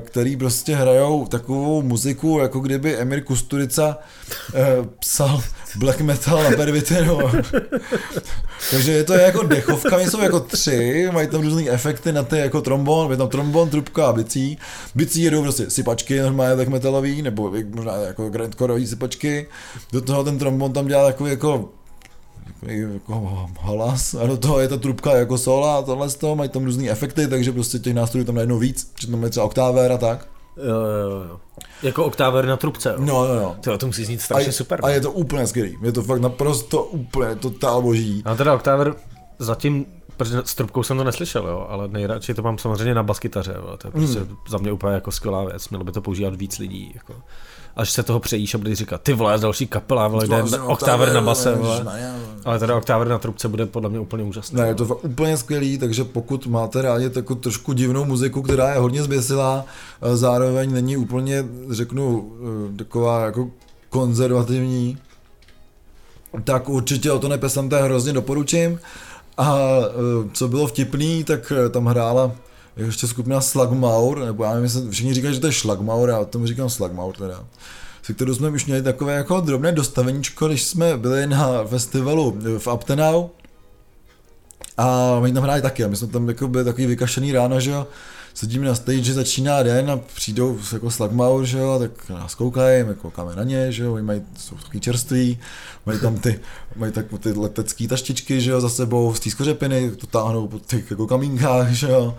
[0.00, 3.98] který prostě hrajou takovou muziku, jako kdyby Emir Kusturica
[4.54, 5.42] uh, psal
[5.76, 7.18] black metal na pervitinu.
[8.70, 12.60] Takže je to jako dechovka, jsou jako tři, mají tam různé efekty na ty jako
[12.60, 14.58] trombon, je tam trombon, trubka a bicí.
[14.94, 19.46] Bicí jedou prostě sypačky normálně black metalový, nebo možná jako grandcoreový sypačky.
[19.92, 21.70] Do toho ten trombon tam dělá takový jako
[22.66, 26.50] jako halas a do toho je ta trubka jako sola a tohle z toho, mají
[26.50, 29.98] tam různé efekty, takže prostě těch nástrojů tam najednou víc, tam je třeba oktáver a
[29.98, 30.28] tak.
[30.56, 31.40] Jo, jo, jo.
[31.82, 32.88] Jako oktáver na trubce.
[32.88, 32.96] Jo.
[32.98, 33.56] No, jo, jo.
[33.60, 34.80] Tyjo, to musí znít strašně a je, super.
[34.82, 35.78] A je to úplně skvělý.
[35.82, 38.22] Je to fakt naprosto úplně totál boží.
[38.24, 38.94] A teda oktáver
[39.38, 43.54] zatím protože s trubkou jsem to neslyšel, jo, ale nejradši to mám samozřejmě na baskytaře,
[43.56, 44.36] jo, to je prostě mm.
[44.48, 47.14] za mě úplně jako skvělá věc, mělo by to používat víc lidí, jako.
[47.76, 51.20] Až se toho přejíš a budeš říkat, ty vole, další kapela, vole, jde oktáver na
[51.20, 51.84] base, vole.
[52.44, 54.60] Ale teda oktáver na trubce bude podle mě úplně úžasný.
[54.60, 58.72] Ne, je to fakt úplně skvělý, takže pokud máte rádi takovou trošku divnou muziku, která
[58.72, 59.64] je hodně zběsilá,
[60.14, 62.32] zároveň není úplně, řeknu,
[62.72, 63.50] eh, taková jako
[63.90, 64.98] konzervativní,
[66.44, 68.80] tak určitě o to nepesanté hrozně doporučím.
[69.36, 72.32] A e, co bylo vtipný, tak tam hrála
[72.76, 76.70] ještě skupina Slagmaur, nebo já nevím, všichni říkají, že to je Slagmaur, já tomu říkám
[76.70, 77.44] Slagmaur teda
[78.04, 82.68] se kterou jsme už měli takové jako drobné dostaveníčko, když jsme byli na festivalu v
[82.68, 83.28] Aptenau
[84.76, 87.70] a oni tam hráli taky a my jsme tam jako byli takový vykašený ráno, že
[87.70, 87.86] jo,
[88.34, 92.94] sedíme na stage, začíná den a přijdou jako Slagmaur, že jo, tak nás koukají, my
[92.94, 95.38] koukáme na ně, že jo, oni mají, jsou takový čerství,
[95.86, 96.40] mají tam ty,
[96.76, 99.54] mají tak ty letecký taštičky, že jo, za sebou z té
[99.96, 102.16] to táhnou po těch jako kamínkách, že jo,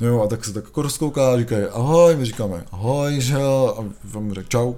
[0.00, 3.76] No jo, a tak se tak jako rozkouká říkají ahoj, my říkáme ahoj, že jo,
[3.78, 4.74] a vám řekl čau.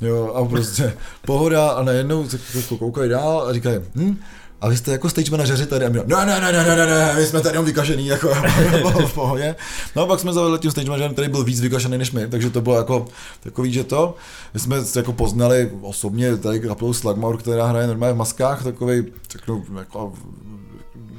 [0.00, 4.16] Jo, a prostě pohoda a najednou se jako koukají dál a říkají, hm,
[4.60, 6.86] a vy jste jako stage manažeři tady a my, ne, ne, ne, ne, ne, ne,
[6.86, 8.28] ne, my jsme tady jenom vykašený, jako
[9.06, 9.56] v pohodě.
[9.96, 12.50] No a pak jsme zavedli tím stage manažerem, který byl víc vykašený než my, takže
[12.50, 13.06] to bylo jako
[13.40, 14.14] takový, že to,
[14.54, 19.04] my jsme se jako poznali osobně tady kapelu Slagmaur, která hraje normálně v maskách, takový,
[19.30, 20.12] řeknu, jako,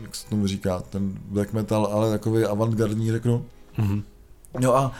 [0.01, 3.45] jak se tomu říká, ten black metal, ale takový avantgardní, řeknu.
[3.79, 4.03] Mm-hmm.
[4.59, 4.91] No a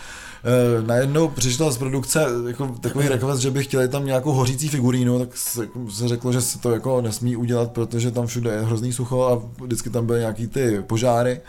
[0.43, 5.19] e, najednou přišla z produkce jako takový request, že by chtěli tam nějakou hořící figurínu,
[5.19, 8.93] tak se, se řeklo, že se to jako nesmí udělat, protože tam všude je hrozný
[8.93, 11.41] sucho a vždycky tam byly nějaký ty požáry.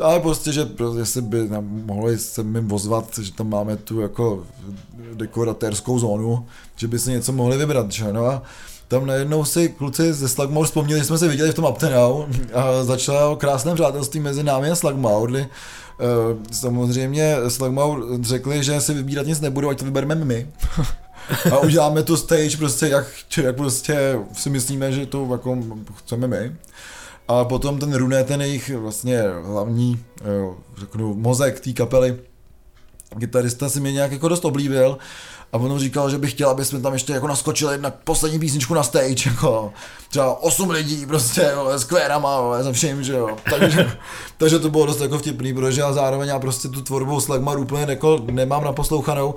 [0.00, 0.68] Ale prostě, že
[0.98, 4.44] jestli by nám mohli se mi vozvat, že tam máme tu jako
[5.14, 8.42] dekoratérskou zónu, že by si něco mohli vybrat, že no a
[8.92, 12.24] tam najednou si kluci ze Slagmaur vzpomněli, že jsme se viděli v tom Uptenau
[12.54, 19.26] a začalo krásné přátelství mezi námi a Slagmaur, Uh, samozřejmě Slagmaur řekli, že si vybírat
[19.26, 20.48] nic nebudou, ať to vybereme my.
[21.52, 25.58] a uděláme tu stage prostě, jak, jak prostě si myslíme, že to jako
[25.98, 26.56] chceme my.
[27.28, 32.18] A potom ten Rune, ten jejich vlastně hlavní, eh, řeknu, mozek té kapely,
[33.18, 34.98] kytarista si mě nějak jako dost oblíbil
[35.52, 38.74] a on říkal, že by chtěl, aby jsme tam ještě jako naskočili na poslední písničku
[38.74, 39.72] na stage, jako.
[40.10, 43.36] Třeba 8 lidí prostě, jo, s kvérama, jo, se vším, že jo.
[43.50, 43.92] Takže,
[44.36, 47.86] takže to bylo dost jako vtipný, protože já zároveň já prostě tu tvorbu Slagmar úplně
[47.88, 49.34] jako nemám naposlouchanou.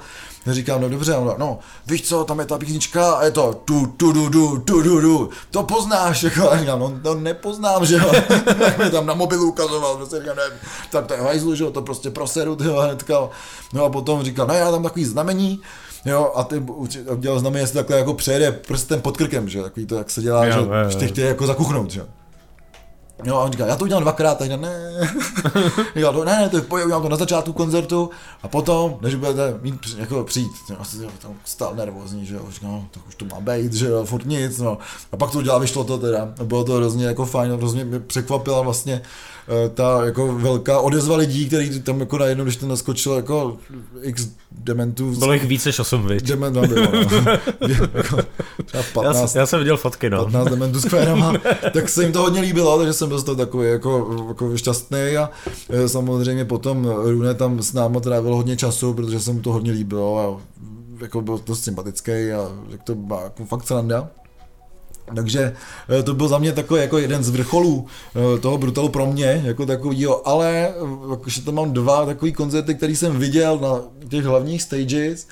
[0.47, 3.85] Říkám, no dobře, no, no, víš co, tam je ta písnička a je to tu,
[3.97, 7.95] tu, du, du, tu, du, du, to poznáš, jako, a říkám, no, to nepoznám, že
[7.95, 8.11] jo,
[8.59, 10.43] tak mi tam na mobilu ukazoval, prostě říkám, ne,
[10.91, 13.29] tak to je hajzlu, že jo, to prostě proseru, ty jo, hnedka,
[13.73, 15.61] no a potom říkal, no já tam takový znamení,
[16.05, 16.59] Jo, a ty
[17.09, 20.45] udělal znamená, jestli takhle jako přejede prstem pod krkem, že takový to, jak se dělá,
[20.45, 22.01] jo, že, jo, že chtějí jako zakuchnout, že
[23.23, 24.91] Jo, a on říká, já to udělám dvakrát, tak ne.
[25.95, 28.09] Říkal, to, ne, ne, to pojď, udělám to na začátku koncertu
[28.43, 32.71] a potom, než budete mít jako přijít, jo, asi tam stál nervózní, že jo, říkal,
[32.71, 34.77] no, tak už to má být, že jo, furt nic, no.
[35.11, 38.61] A pak to udělal, vyšlo to teda, bylo to hrozně jako fajn, hrozně mě překvapila
[38.61, 39.01] vlastně
[39.73, 43.57] ta jako velká odezva lidí, který tam jako najednou, když to naskočil jako
[44.01, 45.11] x dementů.
[45.11, 46.23] Bylo jich víc než 8, viď?
[46.23, 47.31] Dement, no, bylo, no.
[47.93, 48.17] jako,
[48.93, 50.23] 15, já, já, jsem viděl fotky, no.
[50.23, 51.33] 15 dementů s kvérama,
[51.73, 55.17] tak se jim to hodně líbilo, takže jsem byl z toho takový jako, jako šťastný
[55.17, 55.29] a
[55.69, 59.71] eh, samozřejmě potom Rune tam s náma trávil hodně času, protože se mu to hodně
[59.71, 60.41] líbilo a
[61.01, 64.09] jako byl dost sympatický a jak to byla jako fakt sranda.
[65.15, 65.55] Takže
[65.99, 69.41] eh, to byl za mě takový jako jeden z vrcholů eh, toho brutalu pro mě,
[69.45, 70.73] jako takovýho, ale eh,
[71.11, 75.27] jakože tam mám dva takový koncerty, který jsem viděl na těch hlavních stages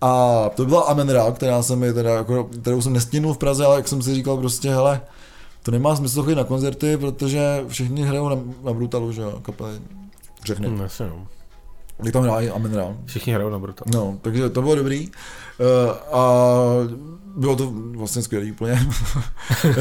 [0.00, 3.76] a to byla Amenra, která jsem mi teda, jako, kterou jsem nestihnul v Praze, ale
[3.76, 5.00] jak jsem si říkal prostě, hele,
[5.62, 9.80] to nemá smysl chodit na koncerty, protože všichni hrajou na, na Brutalu, že jo, kapely,
[10.42, 10.66] všechny.
[10.68, 11.26] Hmm, jasně, no.
[12.04, 12.96] Jak tam hrají Amenra.
[13.04, 13.90] Všichni hrajou na Brutalu.
[13.94, 15.08] No, takže to bylo dobrý.
[15.08, 16.42] Uh, a
[17.38, 18.88] bylo to vlastně skvělý úplně.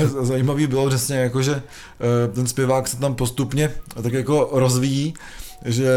[0.21, 3.71] Zajímavý bylo přesně jako, že eh, ten zpěvák se tam postupně
[4.03, 5.13] tak jako rozvíjí,
[5.65, 5.89] že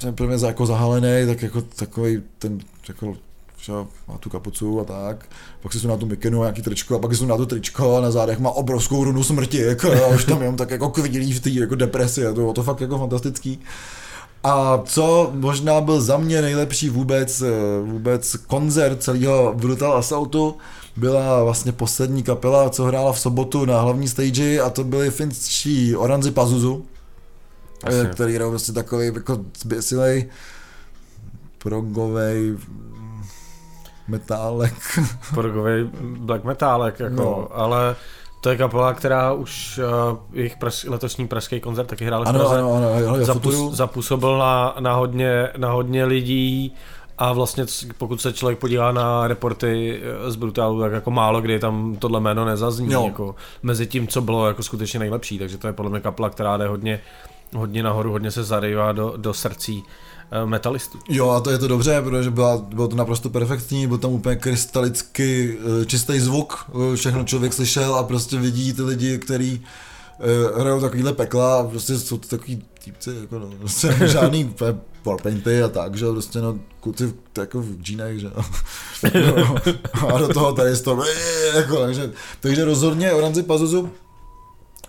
[0.00, 3.16] ten prvně jako zahalený, tak jako takový ten jako
[3.62, 3.72] že
[4.08, 5.26] má tu kapucu a tak,
[5.60, 8.00] pak si jsou na tu mikinu nějaký tričko a pak jsou na tu tričko a
[8.00, 11.40] na zádech má obrovskou runu smrti, jako, a už tam jenom tak jako kvílí v
[11.40, 13.60] té jako depresi, a to bylo to fakt jako fantastický.
[14.44, 17.50] A co možná byl za mě nejlepší vůbec, eh,
[17.82, 20.56] vůbec koncert celého Brutal Assaultu,
[20.96, 25.96] byla vlastně poslední kapela, co hrála v sobotu na hlavní stage a to byli finští
[25.96, 26.84] Oranzi Pazuzu,
[27.84, 27.96] Asi.
[27.98, 30.30] Eh, který hrál vlastně takový jako zběsilej
[31.58, 32.56] progovej
[34.08, 34.74] metálek.
[35.34, 37.48] Progovej black metálek, jako, no.
[37.52, 37.96] ale
[38.42, 39.80] to je kapela, která už
[40.12, 44.74] uh, jejich pras, letošní pražský koncert taky hrál ano, Ano, ano, ano, Zapus, zapůsobil na,
[44.80, 46.74] na, hodně, na hodně lidí
[47.18, 47.64] a vlastně
[47.98, 52.20] pokud se člověk podívá na reporty eh, z Brutalu, tak jako málo kdy tam tohle
[52.20, 53.04] jméno nezazní, jo.
[53.06, 56.56] jako mezi tím, co bylo jako skutečně nejlepší, takže to je podle mě kapela, která
[56.56, 57.00] jde hodně,
[57.56, 59.84] hodně nahoru, hodně se zarývá do, do srdcí
[60.44, 60.98] metalistů.
[61.08, 64.36] Jo, a to je to dobře, protože byla, bylo to naprosto perfektní, byl tam úplně
[64.36, 69.62] krystalicky eh, čistý zvuk, eh, všechno člověk slyšel a prostě vidí ty lidi, kteří
[70.18, 74.54] uh, hrajou takovýhle pekla a prostě jsou to takový týpci, jako no, prostě žádný
[75.04, 78.44] warpainty a tak, že prostě no, kluci jako v džínech, že no.
[80.14, 81.04] a do toho tady to,
[81.54, 83.90] jako, takže, takže rozhodně Oranzi Pazuzu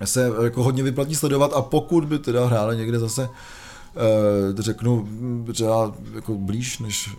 [0.03, 3.29] se jako hodně vyplatí sledovat a pokud by teda hráli někde zase
[3.95, 5.07] uh, řeknu
[5.53, 7.09] třeba jako blíž než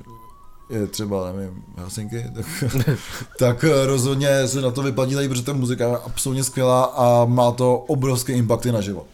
[0.71, 2.47] je třeba, nevím, Helsinky, tak,
[3.39, 7.53] tak rozhodně se na to vyplatí tady, protože ta muzika je absolutně skvělá a má
[7.53, 9.07] to obrovské impakty na život.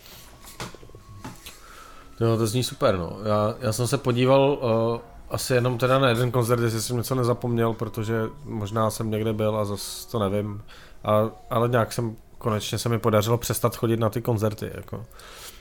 [2.21, 3.17] No, to zní super, no.
[3.25, 7.15] Já, já jsem se podíval uh, asi jenom teda na jeden koncert, jestli jsem něco
[7.15, 10.63] nezapomněl, protože možná jsem někde byl a zase to nevím.
[11.05, 15.05] A, ale nějak jsem konečně se mi podařilo přestat chodit na ty koncerty, jako.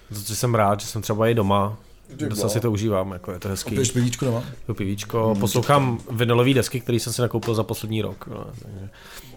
[0.10, 1.78] Za co jsem rád, že jsem třeba i doma,
[2.16, 3.70] Docela si to užívám, jako je to hezký.
[3.70, 4.44] Piješ pivíčko doma?
[4.66, 8.28] To pivíčko, poslouchám vinylové desky, které jsem si nakoupil za poslední rok.
[8.28, 8.90] No, takže,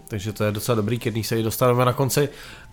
[0.07, 2.29] takže to je docela dobrý, když se jí dostaneme na konci.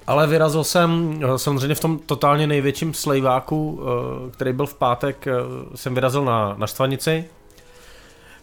[0.07, 5.27] Ale vyrazil jsem eh, samozřejmě v tom totálně největším slejváku, eh, který byl v pátek,
[5.27, 5.33] eh,
[5.75, 7.25] jsem vyrazil na, na Štvanici,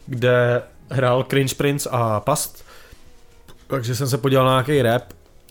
[0.05, 2.65] kde hrál Cringe Prince a Past.
[3.67, 5.03] Takže jsem se podíval na nějaký rap.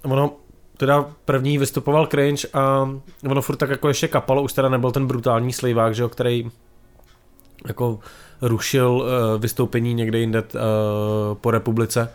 [0.05, 0.37] Ono,
[0.77, 2.91] teda první vystupoval Cringe a
[3.31, 6.51] ono furt tak jako ještě kapalo, už teda nebyl ten brutální slejvák, že jo, který
[7.67, 7.99] jako
[8.43, 10.61] rušil uh, vystoupení někde jinde uh,
[11.35, 12.13] po republice.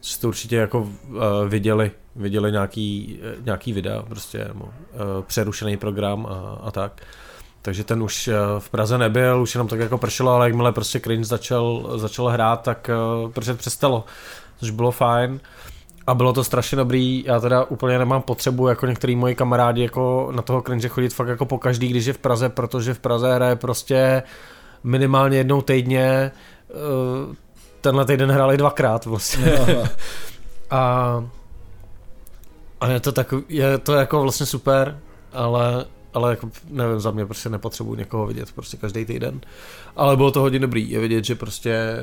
[0.00, 0.88] Jste určitě jako uh,
[1.48, 4.70] viděli, viděli nějaký, uh, nějaký videa, prostě uh,
[5.26, 7.02] přerušený program a, a tak.
[7.62, 11.24] Takže ten už v Praze nebyl, už jenom tak jako pršelo, ale jakmile prostě Cringe
[11.24, 12.90] začal, začal hrát, tak
[13.24, 14.04] uh, pršet přestalo,
[14.58, 15.40] což bylo fajn.
[16.06, 20.32] A bylo to strašně dobrý, já teda úplně nemám potřebu jako některý moji kamarádi jako
[20.34, 23.34] na toho cringe chodit fakt jako po každý, když je v Praze, protože v Praze
[23.34, 24.22] hraje prostě
[24.84, 26.30] minimálně jednou týdně,
[26.70, 27.36] eh,
[27.80, 29.52] tenhle týden hráli dvakrát vlastně.
[30.70, 31.24] a,
[32.80, 34.98] a je to tak, je to jako vlastně super,
[35.32, 35.84] ale
[36.14, 39.40] ale jako, nevím, za mě prostě nepotřebuji někoho vidět prostě každý týden.
[39.96, 41.96] Ale bylo to hodně dobrý, je vidět, že prostě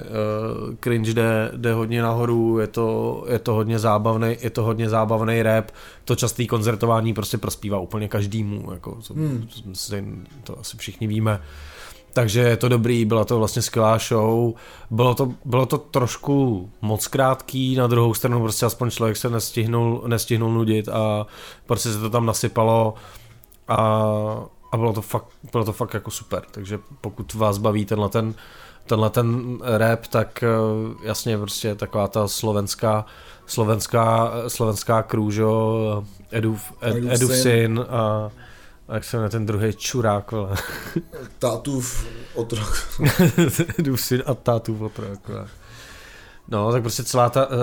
[0.69, 4.89] uh, cringe jde, jde hodně nahoru, je to, je to hodně zábavný, je to hodně
[4.89, 5.71] zábavný rap,
[6.05, 9.47] to častý koncertování prostě prospívá úplně každému, jako, to, hmm.
[10.43, 11.41] to asi všichni víme.
[12.13, 14.53] Takže je to dobrý, byla to vlastně skvělá show,
[14.89, 20.03] bylo to, bylo to trošku moc krátký, na druhou stranu prostě aspoň člověk se nestihnul,
[20.07, 21.27] nestihnul nudit a
[21.65, 22.93] prostě se to tam nasypalo,
[23.69, 24.03] a,
[24.71, 28.33] a bylo, to fakt, bylo to fakt jako super, takže pokud vás baví tenhle ten,
[28.85, 30.47] tenhle ten rap, tak eh,
[31.03, 33.05] jasně prostě taková ta slovenská,
[33.45, 38.31] slovenská, slovenská krůžo, Edův, Ed, Edův syn a,
[38.87, 40.55] a jak se jmenuje ten druhý čurák, vole.
[41.39, 42.87] Tátův otrok.
[43.95, 45.47] Syn a tátův otrok, vole.
[46.51, 47.55] No, tak prostě celá ta, uh,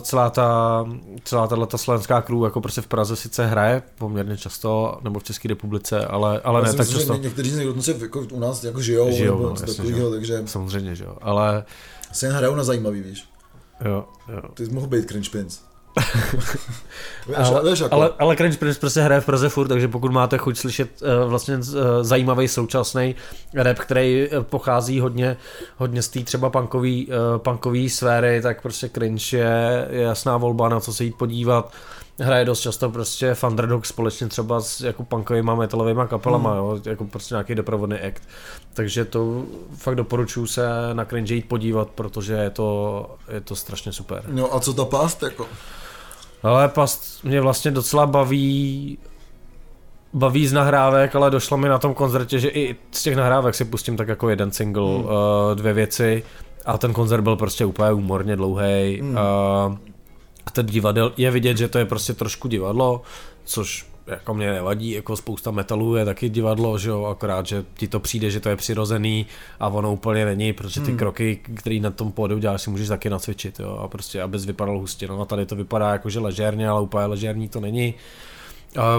[0.00, 0.86] celá ta,
[1.24, 5.48] celá tato slovenská crew jako prostě v Praze sice hraje poměrně často, nebo v České
[5.48, 7.14] republice, ale, ale ne tak často.
[7.14, 10.42] Někteří z nich dokonce jako u nás jako žijou, žijou nebo no, jasně, takovýho, takže...
[10.46, 11.64] Samozřejmě, že jo, ale...
[12.12, 13.24] Se jen hrajou na zajímavý, víš.
[13.84, 14.42] Jo, jo.
[14.54, 15.60] Ty jsi mohl být cringe pins.
[17.36, 17.94] Ale, jako...
[17.94, 21.30] ale, ale Cringe Prince prostě hraje v Praze furt, takže pokud máte chuť slyšet uh,
[21.30, 21.62] vlastně uh,
[22.02, 23.14] zajímavý současný
[23.54, 25.36] rap, který uh, pochází hodně,
[25.76, 30.68] hodně z té třeba punkový, uh, punkový sféry, tak prostě Cringe je, je jasná volba,
[30.68, 31.72] na co se jít podívat.
[32.20, 36.58] Hraje dost často prostě Thunderdog společně třeba s jako punkovými metalovými kapelama, mm.
[36.58, 38.22] jo, jako prostě nějaký doprovodný act.
[38.74, 39.44] Takže to
[39.76, 44.22] fakt doporučuji se na Cringe jít podívat, protože je to, je to strašně super.
[44.28, 45.46] No a co ta past jako?
[46.42, 48.98] Ale past mě vlastně docela baví
[50.12, 53.64] baví z nahrávek, ale došlo mi na tom koncertě, že i z těch nahrávek si
[53.64, 55.04] pustím tak jako jeden single, hmm.
[55.04, 55.10] uh,
[55.54, 56.22] dvě věci
[56.66, 58.98] a ten koncert byl prostě úplně humorně dlouhý.
[59.00, 59.10] Hmm.
[59.10, 59.76] Uh,
[60.52, 63.02] ten divadel, je vidět, že to je prostě trošku divadlo,
[63.44, 67.88] což jako mě nevadí, jako spousta metalů je taky divadlo, že jo, akorát, že ti
[67.88, 69.26] to přijde, že to je přirozený
[69.60, 70.98] a ono úplně není, protože ty hmm.
[70.98, 74.78] kroky, které na tom pódiu děláš, si můžeš taky nacvičit, jo, a prostě, abys vypadal
[74.78, 77.94] hustě, no a tady to vypadá jako, že ležérně, ale úplně ležérní to není.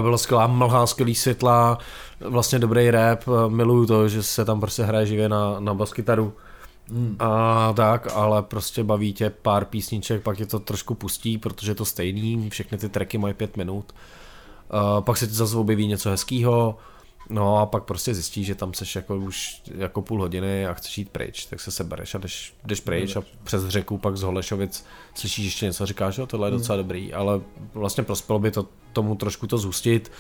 [0.02, 1.78] Byla skvělá mlha, skvělý světla,
[2.20, 6.34] vlastně dobrý rap, miluju to, že se tam prostě hraje živě na, na baskytaru.
[6.92, 7.16] Hmm.
[7.20, 11.76] A tak, ale prostě baví tě pár písniček, pak je to trošku pustí, protože je
[11.76, 13.94] to stejný, všechny ty tracky mají pět minut.
[14.74, 16.78] Uh, pak se ti zase objeví něco hezkého,
[17.30, 20.98] no a pak prostě zjistíš, že tam seš jako už jako půl hodiny a chceš
[20.98, 24.86] jít pryč, tak se sebereš a jdeš, jdeš pryč a přes řeku pak z Holešovic
[25.14, 26.84] slyšíš ještě něco a říkáš, že tohle je docela hmm.
[26.84, 27.42] dobrý, ale
[27.74, 30.12] vlastně prospělo by to tomu trošku to zhustit.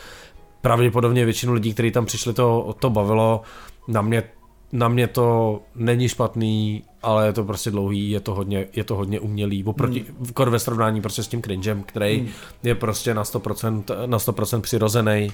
[0.62, 3.41] Pravděpodobně většinu lidí, kteří tam přišli, to, to bavilo.
[3.88, 4.23] Na mě
[4.71, 8.95] na mě to není špatný, ale je to prostě dlouhý, je to hodně, je to
[8.95, 10.05] hodně umělý, oproti,
[10.39, 10.49] hmm.
[10.49, 12.29] ve srovnání prostě s tím cringem, který hmm.
[12.63, 15.31] je prostě na 100%, na 100% přirozený,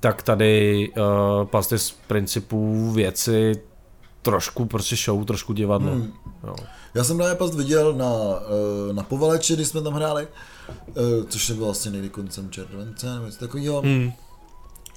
[0.00, 3.54] tak tady uh, pasty z principů věci
[4.22, 5.92] trošku prostě show, trošku divadlo.
[5.92, 6.12] Hmm.
[6.44, 6.54] Jo.
[6.94, 10.28] Já jsem právě past viděl na, eh, na Povaleči, když jsme tam hráli,
[10.70, 10.92] eh,
[11.28, 13.80] což bylo vlastně někdy koncem července nebo něco takového.
[13.80, 14.12] Hmm.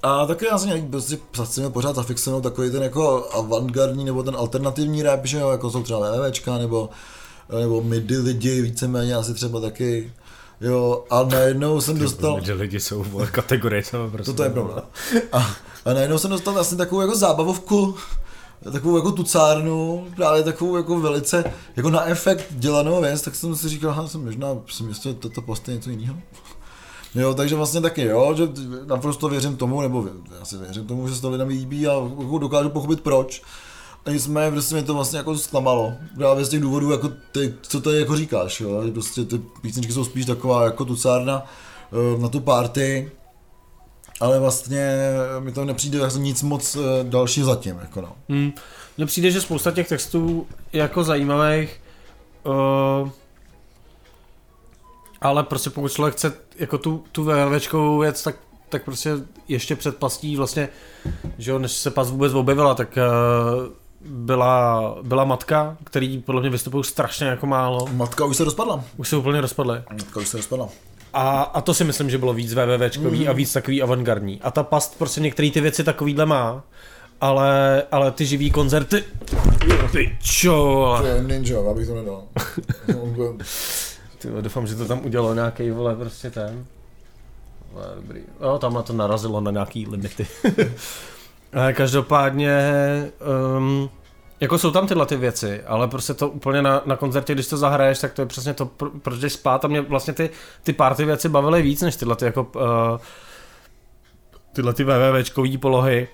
[0.04, 4.24] A taky já jsem nějaký prostě se měl pořád zafixovanou takový ten jako avantgardní nebo
[4.24, 6.90] ten alternativní rap, že jo, jako jsou třeba VVčka nebo,
[7.60, 10.14] nebo midi lidi víceméně asi třeba taky.
[10.62, 12.36] Jo, a najednou jsem dostal...
[12.36, 14.34] Midi lidi jsou kategorie sama prostě.
[14.34, 14.84] To je pravda.
[15.32, 17.96] A, a najednou jsem dostal vlastně takovou jako zábavovku,
[18.72, 23.70] takovou jako tucárnu, právě takovou jako velice, jako na efekt dělanou věc, tak jsem si
[23.70, 26.16] říkal, že jsem možná, jsem jestli toto poste něco jiného.
[27.16, 28.44] Jo, takže vlastně taky, jo, že
[28.86, 30.08] naprosto věřím tomu, nebo
[30.40, 33.42] já si věřím tomu, že se to lidem líbí a jako dokážu pochopit proč.
[34.06, 35.94] A nicméně prostě mě to vlastně jako zklamalo.
[36.16, 39.94] Právě z těch důvodů, jako ty, co tady jako říkáš, jo, že prostě ty písničky
[39.94, 41.46] jsou spíš taková jako tucárna
[41.92, 43.12] eh, na tu party,
[44.20, 44.98] ale vlastně
[45.40, 48.16] mi to nepřijde jako nic moc eh, další zatím, jako no.
[48.30, 48.52] Hmm.
[48.98, 51.82] Mně přijde, že spousta těch textů jako zajímavých,
[52.44, 53.10] uh,
[55.22, 58.36] ale prostě pokud člověk chce jako tu, tu VVčkovou věc, tak,
[58.70, 59.12] tak prostě
[59.48, 60.70] ještě před pastí vlastně,
[61.38, 63.74] že jo, než se pas vůbec objevila, tak uh,
[64.06, 67.88] byla, byla matka, který podle mě vystupují strašně jako málo.
[67.92, 68.84] Matka už se rozpadla.
[68.98, 69.82] Už se úplně rozpadly.
[69.94, 70.70] Matka už se rozpadla.
[71.14, 73.30] A, a to si myslím, že bylo víc VVVčkový mm.
[73.30, 74.42] a víc takový avantgardní.
[74.42, 76.64] A ta past prostě některé ty věci takovýhle má,
[77.22, 79.04] ale, ale ty živý koncerty,
[79.92, 82.24] ty čo, To je ninja, abych to nedal.
[84.18, 86.66] ty, doufám, že to tam udělalo nějaký vole prostě ten.
[87.72, 88.22] Vole, dobrý.
[88.42, 90.28] Jo, tam na to narazilo na nějaký limity.
[91.54, 92.62] Ale každopádně,
[93.58, 93.90] um,
[94.40, 97.58] jako jsou tam tyhle ty věci, ale prostě to úplně na, na koncertě, když to
[97.58, 100.30] zahraješ, tak to je přesně to, pro, proč jdeš spát a mě vlastně ty,
[100.64, 102.98] ty party věci bavily víc, než tyhle ty jako uh,
[104.54, 106.08] tyhle ty VVVčkový polohy.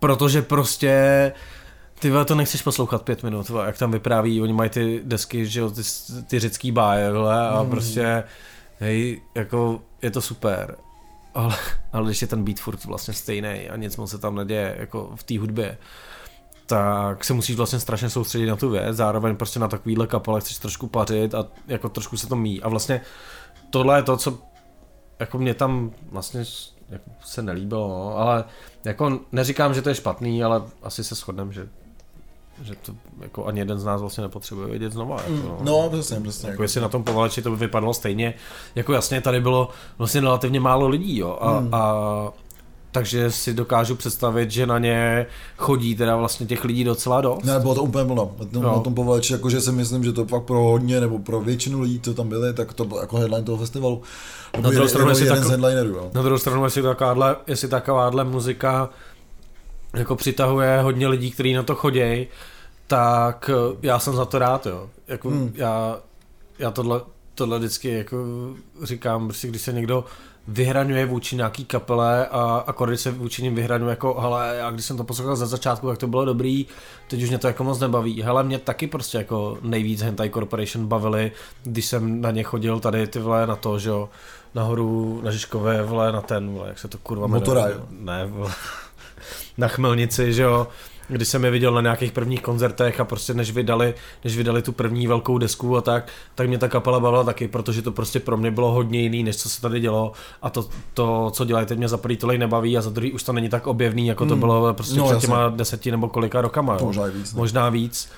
[0.00, 1.32] Protože prostě
[1.98, 5.70] ty to nechceš poslouchat pět minut, jak tam vypráví, oni mají ty desky, že jo,
[5.70, 5.82] ty,
[6.26, 7.70] ty řecký báje, vole, a Mm.
[7.70, 8.24] prostě,
[8.80, 10.76] hej, jako je to super.
[11.34, 11.56] Ale,
[11.92, 15.12] ale když je ten beat furt vlastně stejný a nic moc se tam neděje, jako
[15.14, 15.78] v té hudbě,
[16.66, 20.58] tak se musíš vlastně strašně soustředit na tu věc, zároveň prostě na takovýhle kapele chceš
[20.58, 22.62] trošku pařit a jako trošku se to mí.
[22.62, 23.00] A vlastně
[23.70, 24.38] tohle je to, co
[25.20, 26.44] jako mě tam vlastně
[26.88, 28.44] jako se nelíbilo, no, ale
[28.84, 31.68] jako neříkám, že to je špatný, ale asi se shodneme, že
[32.62, 35.16] že to jako ani jeden z nás vlastně nepotřebuje vidět znova.
[35.28, 35.58] Jako, no.
[35.62, 36.50] No, přesně, přesně.
[36.50, 38.34] Jako jestli na tom povaleči to by vypadalo stejně,
[38.74, 41.68] jako jasně tady bylo vlastně relativně málo lidí, jo, a, Hmm.
[41.74, 41.94] a
[42.92, 47.44] takže si dokážu představit, že na ně chodí teda vlastně těch lidí docela dost.
[47.44, 48.30] Ne, bylo to úplně plno.
[48.38, 48.72] Na tom, No.
[48.76, 52.00] na tom povaleči, jakože si myslím, že to fakt pro hodně, nebo pro většinu lidí,
[52.00, 54.02] co tam byli, tak to byl jako headline toho festivalu.
[54.60, 56.10] Byl druhou stranu, jeden, jeden tak- z headlinerů, jo.
[56.14, 58.90] Na druhou stranu, jestli takováhle, jestli takováhle muzika
[59.94, 62.26] jako přitahuje hodně lidí, kteří na to chodí,
[62.86, 64.90] tak eh, já jsem za to rád, jo.
[65.08, 65.52] Jako Hmm.
[65.54, 65.98] já,
[66.58, 67.00] já tohle,
[67.34, 68.16] tohle vždycky jako
[68.82, 70.04] říkám, prostě když se někdo
[70.48, 74.96] vyhraňuje vůči nějaký kapele a akordy se vůči ním vyhraňuje jako, hele, já když jsem
[74.96, 76.66] to poslouchal za začátku, tak to bylo dobrý,
[77.08, 78.22] teď už mě to jako moc nebaví.
[78.22, 81.32] Hele, mě taky prostě jako nejvíc Hentai Corporation bavili,
[81.64, 84.08] když jsem na ně chodil tady ty vole na to, že jo,
[84.54, 87.40] nahoru na Žižkové, vole, na ten, vole, jak se to kurva jmenuje?
[87.40, 87.72] Motoraj.
[87.90, 88.50] Ne, vole.
[89.58, 90.66] Na Chmelnici, že jo,
[91.08, 93.94] když jsem je viděl na nějakých prvních koncertech a prostě než vydali,
[94.24, 97.82] než vydali tu první velkou desku a tak, tak mě ta kapela bavila taky, protože
[97.82, 100.12] to prostě pro mě bylo hodně jiný, než co se tady dělo
[100.42, 103.22] a to, to co dělají teď mě za prvý tolik nebaví a za druhý už
[103.22, 104.40] to není tak objevný, jako to Hmm.
[104.40, 106.76] bylo prostě No, před těma deseti nebo kolika rokama.
[106.80, 106.86] Jo.
[106.86, 107.32] Možná víc.
[107.32, 107.38] ne?
[107.38, 108.08] Možná víc.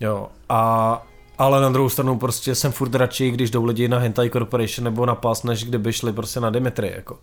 [0.00, 0.28] Jo.
[0.48, 1.02] A
[1.38, 5.06] ale na druhou stranu prostě jsem furt radši, když jdou lidi na Hentai Corporation nebo
[5.06, 7.18] na PAS, než kdyby šli prostě na Dimitri, jako.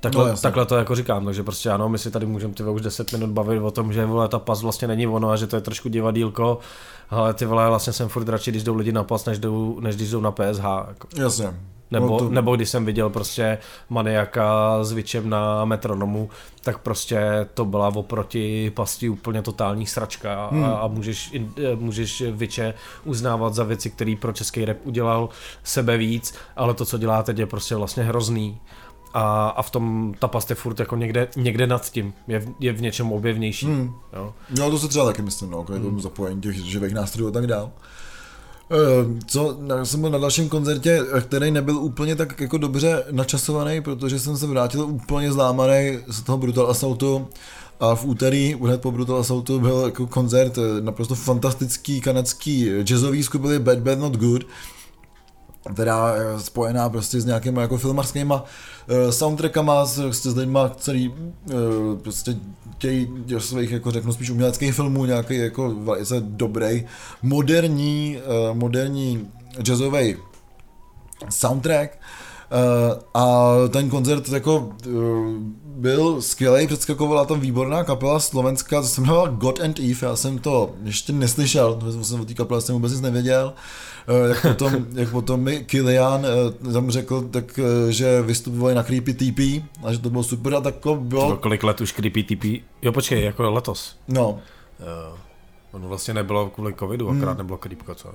[0.00, 2.80] Takhle, No, takhle to jako říkám, takže prostě ano, my si tady můžeme ty už
[2.82, 5.56] 10 minut bavit o tom, že vole, ta PAS vlastně není ono a že to
[5.56, 6.58] je trošku divadílko,
[7.10, 9.96] ale ty vole, vlastně jsem furt radši, když jdou lidi na PAS, než, jdou, než
[9.96, 11.08] když jdou na PSH, jako.
[11.16, 11.54] Jasně.
[11.92, 16.30] Nebo, No to- nebo když jsem viděl prostě maniaka s Vičem na metronomu,
[16.62, 20.64] tak prostě to byla oproti pasti úplně totální sračka Hmm.
[20.64, 22.74] a, a můžeš, eh, můžeš Viče
[23.04, 25.28] uznávat za věci, který pro český rap udělal
[25.64, 28.60] sebe víc, ale to, co dělá teď je prostě vlastně hrozný.
[29.14, 32.48] A, a v tom ta past je furt jako někde, někde nad tím, je v,
[32.60, 33.66] je v něčem objevnější.
[33.66, 33.94] Hmm.
[34.12, 34.34] Jo.
[34.58, 37.46] No to se třeba taky myslím, no, kvůli tomu zapojení těch živých nástrojů a tak
[37.46, 37.70] dál.
[38.72, 43.80] Eh, Co, já jsem byl na dalším koncertě, který nebyl úplně tak jako dobře načasovaný,
[43.80, 47.28] protože jsem se vrátil úplně zlámaný z toho Brutal Assaultu
[47.80, 53.22] a v úterý, hned po Brutal Assaultu, byl jako koncert eh, naprosto fantastický kanadský jazzový
[53.22, 54.44] skupiny Bad Bad Not Good,
[55.74, 61.08] která je spojená prostě s nějakýma jako filmařskýma uh, soundtrackama, s, s, s lidma, který
[61.08, 61.14] uh,
[62.02, 62.36] prostě
[62.74, 66.86] chtějí do svých, jako řeknu, spíš uměleckých filmů, nějaký jako velice dobrý,
[67.22, 68.18] moderní,
[68.52, 69.28] moderní
[69.62, 70.16] jazzový
[71.28, 71.98] soundtrack.
[73.14, 79.28] A ten koncert jako uh, byl skvělý, předskakovala tam výborná kapela slovenská, to se jmenovala
[79.28, 82.92] God and Eve, já jsem to ještě neslyšel, protože jsem o té kapele jsem vůbec
[82.92, 83.52] nic nevěděl.
[84.08, 86.26] Uh, jak potom, jak potom mi Kilian
[86.66, 90.54] uh, tam řekl, tak, uh, že vystupovali na Creepy TP a že to bylo super
[90.54, 92.44] a tak to To bylo, kolik let už Creepy TP?
[92.82, 93.96] Jo, počkej, jako letos.
[94.08, 94.38] no,
[94.80, 95.14] Jo.
[95.72, 98.08] Ono vlastně nebylo kvůli covidu, akorát nebylo Creepko, co?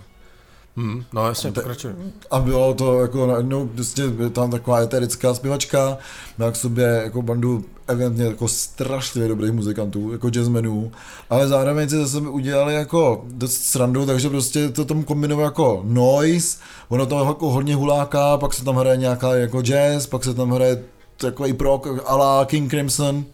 [0.78, 1.92] Hmm, no jasně, pokračuj.
[2.32, 5.98] A bylo to jako najednou, prostě tam taková eterická zpěvačka,
[6.38, 10.92] má k sobě jako bandu evidentně jako strašlivě dobrých muzikantů, jako jazzmenů,
[11.30, 16.58] ale zároveň si zase udělali jako dost srandu, takže prostě to tam kombinovalo jako noise,
[16.90, 20.52] ono tam jako hodně huláká, pak se tam hraje nějaká jako jazz, pak se tam
[20.52, 20.84] hraje
[21.18, 23.26] takový prok a la King Crimson,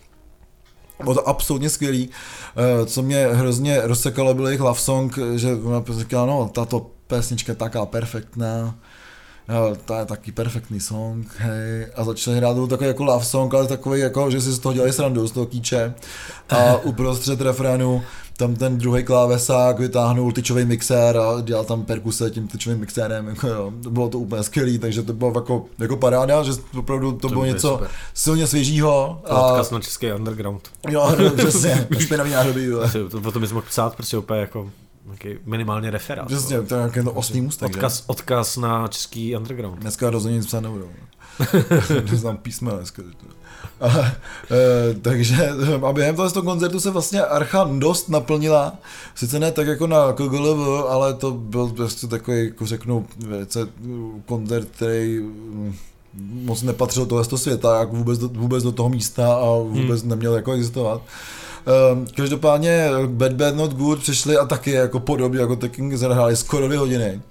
[1.04, 2.10] bylo to absolutně skvělý.
[2.56, 6.86] Eh, co mě hrozně rozsekalo, byl jejich love song, že ona říkala, no, tato
[7.16, 8.76] písnička je taká perfektná,
[9.50, 13.54] jo, to je taky perfektní song, hej, a začali hrát to takový jako love song,
[13.54, 15.94] ale takový jako, že si z toho dělali srandu, z toho kýče
[16.50, 18.04] a uprostřed refrénu
[18.42, 23.48] tam ten druhý klávesák vytáhnul tyčový mixér a dělal tam perkuse tím tyčovým mixérem, jako
[23.48, 23.72] jo.
[23.72, 27.46] bylo to úplně skvělý, takže to bylo jako, jako paráda, že opravdu to, to bylo
[27.46, 27.90] něco super.
[28.14, 29.22] silně svěžího.
[29.26, 30.70] A odkaz na český underground.
[30.90, 32.74] Jo, no, přesně, špinavý nádobí.
[33.26, 34.72] O tom bys mohl psát, protože úplně jako
[35.12, 36.28] Nějaký minimálně referát.
[36.28, 37.70] Přesně, to je nějaký to osmý mustek.
[37.70, 38.04] Odkaz, že?
[38.08, 39.80] odkaz na český underground.
[39.80, 40.90] Dneska rozhodně nic psát nebudou.
[42.12, 43.04] Neznám písma dneska.
[43.82, 45.50] A, e, takže
[45.88, 48.74] a během toho koncertu se vlastně Archa dost naplnila,
[49.16, 53.68] sice ne tak jako na KGLV, ale to byl prostě takový, jako řeknu, velice
[54.26, 55.76] koncert, který mm,
[56.46, 60.10] moc nepatřil tohle z světa, jako vůbec do, vůbec do toho místa a vůbec hmm.
[60.10, 61.02] neměl jako existovat.
[61.94, 66.36] Um, každopádně Bad Bad Not Good přišli a taky jako podobně jako The King zahráli
[66.36, 67.22] skoro dvě hodiny.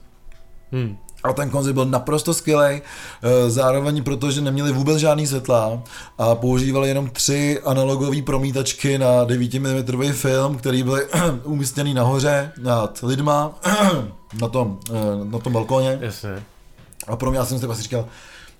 [0.72, 0.96] Hmm.
[1.24, 2.82] A ten koncert byl naprosto skvělý,
[3.22, 5.82] eh, zároveň protože neměli vůbec žádný světla
[6.18, 11.06] a používali jenom tři analogové promítačky na 9 mm film, který byly
[11.44, 13.58] umístěný nahoře nad lidma
[14.40, 15.98] na tom, eh, na tom balkóně.
[16.00, 16.42] Jasně.
[17.06, 18.04] A pro mě já jsem si asi říkal,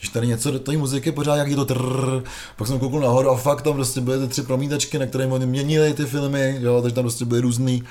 [0.00, 2.22] že tady něco do té muziky pořád jak je to trrr,
[2.56, 5.46] pak jsem koukal nahoru a fakt tam prostě byly ty tři promítačky, na které oni
[5.46, 7.82] měnili ty filmy, jo, takže tam prostě byly různý,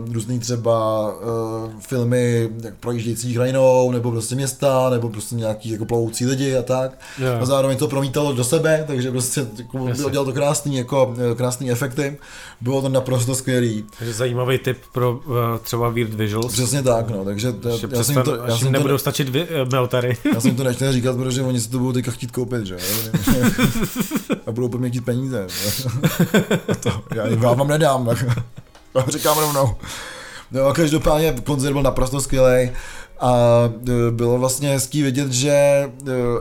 [0.00, 5.84] uh, různý třeba uh, filmy jak projíždějící krajinou, nebo prostě města, nebo prostě nějaký jako
[5.84, 6.98] plovoucí lidi a tak.
[7.18, 7.42] Yeah.
[7.42, 11.70] A zároveň to promítalo do sebe, takže prostě jako, dělal to krásný, jako, eh, krásný
[11.70, 12.18] efekty.
[12.60, 13.84] Bylo to naprosto skvělý.
[13.98, 16.52] Takže zajímavý tip pro uh, třeba Weird Visuals.
[16.52, 19.70] Přesně tak, no, takže já, já jsem to, já jsem nebudou to, stačit vy, uh,
[19.72, 20.16] meltary.
[20.34, 22.76] já jsem to nechtěl říkat, protože oni si to budou teďka chtít koupit, že
[24.46, 25.46] A budou po mě chtít peníze.
[26.80, 28.24] to, já jim vám nedám, tak
[28.94, 29.74] vám říkám rovnou.
[30.52, 32.70] No a každopádně koncert byl naprosto skvělý
[33.20, 35.90] a e, bylo vlastně hezký vidět, že e,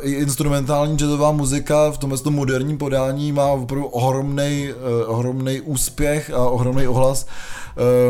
[0.02, 6.50] i instrumentální jazzová muzika v tomhle moderním podání má opravdu ohromný, e, ohromný úspěch a
[6.50, 7.28] ohromný ohlas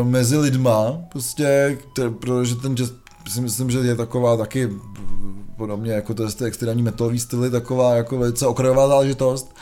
[0.03, 1.77] mezi lidma, prostě,
[2.19, 2.91] protože ten jazz
[3.27, 4.69] si myslím, že je taková taky
[5.57, 9.55] podobně jako to je ty extrémní metalový styly, taková jako velice okrajová záležitost.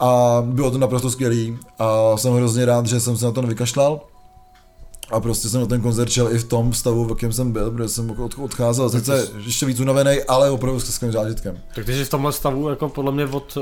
[0.00, 4.00] A bylo to naprosto skvělý a jsem hrozně rád, že jsem se na to nevykašlal.
[5.10, 7.70] A prostě jsem na ten koncert šel i v tom stavu, v jakém jsem byl,
[7.70, 11.58] protože jsem odcházel sice ještě víc unavený, ale opravdu s skvělým zážitkem.
[11.74, 13.58] Tak ty jsi v tomhle stavu jako podle mě od,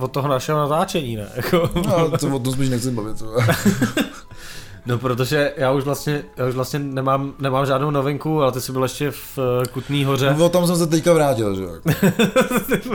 [0.00, 1.28] od toho našeho natáčení, ne?
[1.36, 1.70] Jako...
[1.86, 3.22] No, to o tom spíš nechci bavit.
[4.86, 8.72] No, protože já už vlastně, já už vlastně nemám, nemám žádnou novinku, ale ty jsi
[8.72, 10.34] byl ještě v uh, Kutný hoře.
[10.38, 11.64] No, tam jsem se teďka vrátil, že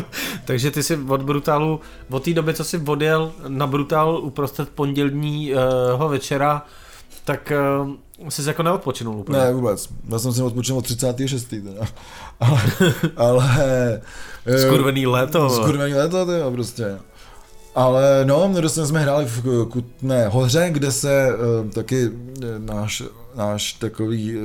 [0.45, 1.79] Takže ty jsi od Brutálu,
[2.09, 5.61] od té doby, co jsi odjel na Brutál uprostřed pondělního
[6.05, 6.65] uh, večera,
[7.25, 7.53] tak
[8.21, 9.39] uh, jsi jako neodpočinul úplně.
[9.39, 9.89] Ne, vůbec.
[10.09, 11.45] Já jsem si odpočinul od 36.
[11.45, 11.87] Teda.
[12.39, 12.61] Ale,
[13.17, 14.01] ale
[14.67, 15.49] Skurvený léto.
[15.49, 16.99] Skurvený léto, to je prostě.
[17.75, 21.27] Ale no, dostali jsme hráli v Kutné hoře, kde se
[21.63, 22.13] uh, taky uh,
[22.57, 23.03] náš,
[23.35, 24.43] náš takový uh,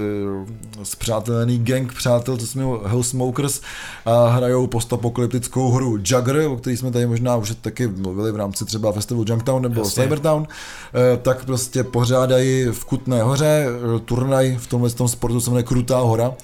[0.82, 3.60] zpřátelený gang přátel, to jsme Hellsmokers,
[4.04, 8.64] a hrajou postapokalyptickou hru Jugger, o který jsme tady možná už taky mluvili v rámci
[8.64, 10.02] třeba festivalu Junktown nebo Jasně.
[10.02, 10.46] Cybertown, uh,
[11.22, 15.98] tak prostě pořádají v Kutné hoře uh, turnaj v tomhle tom sportu, se jmenuje Krutá
[15.98, 16.34] hora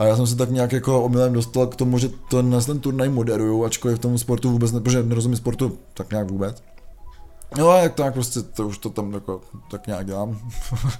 [0.00, 3.08] a já jsem se tak nějak jako omylem dostal k tomu, že ten, ten turnaj
[3.08, 6.62] moderuju, ačkoliv v tom sportu vůbec ne, protože nerozumím sportu tak nějak vůbec.
[7.58, 9.40] No a jak tak prostě to už to tam jako,
[9.70, 10.38] tak nějak dělám.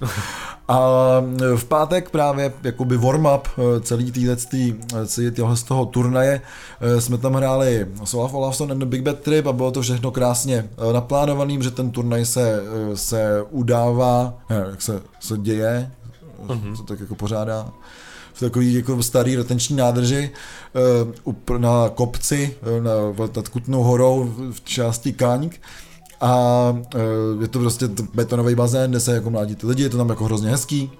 [0.67, 0.79] a
[1.55, 6.41] v pátek právě jakoby warm-up eh, celý týhletý, eh, celý tyhle z toho turnaje
[6.99, 10.69] jsme tam hráli Olaf Olafson and the Big Bad Trip a bylo to všechno krásně
[10.93, 15.91] naplánovaný, že ten turnaj se, se udává, ne, jak se, se děje,
[16.47, 16.75] uh-huh.
[16.75, 17.71] se tak jako pořádá
[18.45, 20.31] takový jako starý retenční nádrži
[21.25, 22.91] uh, na kopci uh, na,
[23.35, 25.61] nad Kutnou horou v části Kaňk
[26.21, 29.97] a uh, je to prostě betonový bazén, kde se jako mládí ty lidi, je to
[29.97, 30.91] tam jako hrozně hezký.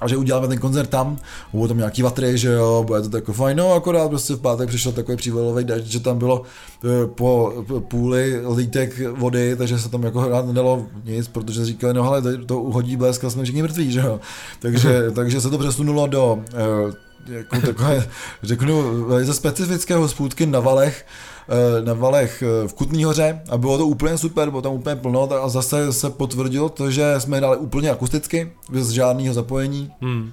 [0.00, 1.18] A že uděláme ten koncert tam,
[1.52, 4.68] budou tam nějaký vatry, že jo, bude to tako fajn, no akorát prostě v pátek
[4.68, 6.42] přišel takový přívalový dešť, že tam bylo
[6.84, 7.52] eh, po
[7.88, 12.44] půli lítek vody, takže se tam jako hrát nedalo nic, protože říkali, no ale to,
[12.44, 14.20] to uhodí blesk a jsme všichni mrtví, že jo,
[14.58, 18.08] takže, takže se to přesunulo do eh, jako takové,
[18.42, 21.06] řeknu, velice specifického spůdky na valech,
[21.48, 25.28] eh, na valech v Kutný hoře a bylo to úplně super, bylo tam úplně plno
[25.42, 29.92] a zase se potvrdilo to, že jsme hráli úplně akusticky, bez žádného zapojení.
[30.00, 30.32] Hmm.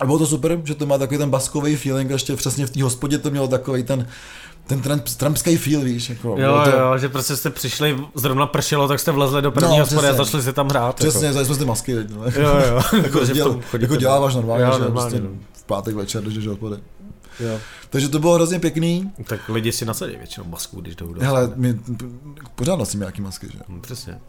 [0.00, 2.82] A bylo to super, že to má takový ten baskový feeling, ještě přesně v té
[2.82, 4.06] hospodě to mělo takový ten,
[4.66, 6.34] ten tramp, trampský feel, víš, jako.
[6.38, 9.84] Jo, to, jo, že prostě jste přišli, zrovna pršelo, tak jste vlezli do první No,
[9.84, 10.96] hospody a začali si tam hrát.
[10.96, 11.44] Přesně, Jako.
[11.44, 12.24] jsme si ty masky, no.
[12.24, 12.80] Jo, jo.
[13.02, 15.40] jako, že v děl, jako děláváš normálně, Jo, že normálně, prostě no.
[15.70, 16.76] Pátek večer, když jdeš hospody.
[17.40, 17.58] Jo.
[17.90, 19.12] Takže to bylo hrozně pěkný.
[19.24, 21.80] Tak lidi si nasadí většinou masku, když jdou do Hele, my
[22.54, 23.58] pořád nosíme nějaký masky, že?
[23.68, 24.20] Hm, Přesně.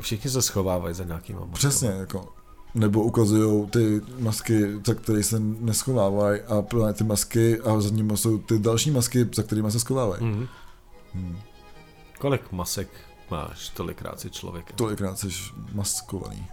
[0.00, 1.56] Všichni se schovávají za nějakýma maskama.
[1.56, 2.28] Přesně, jako.
[2.74, 8.16] Nebo ukazují ty masky, za které se neschovávají a plné ty masky a za nimi
[8.16, 10.24] jsou ty další masky, za kterými se schovávají.
[10.24, 10.46] Mhm.
[11.14, 11.38] Hmm.
[12.18, 12.88] Kolik masek
[13.30, 14.72] máš, tolikrát si člověk.
[14.72, 15.28] Tolikrát jsi
[15.72, 16.46] maskovaný.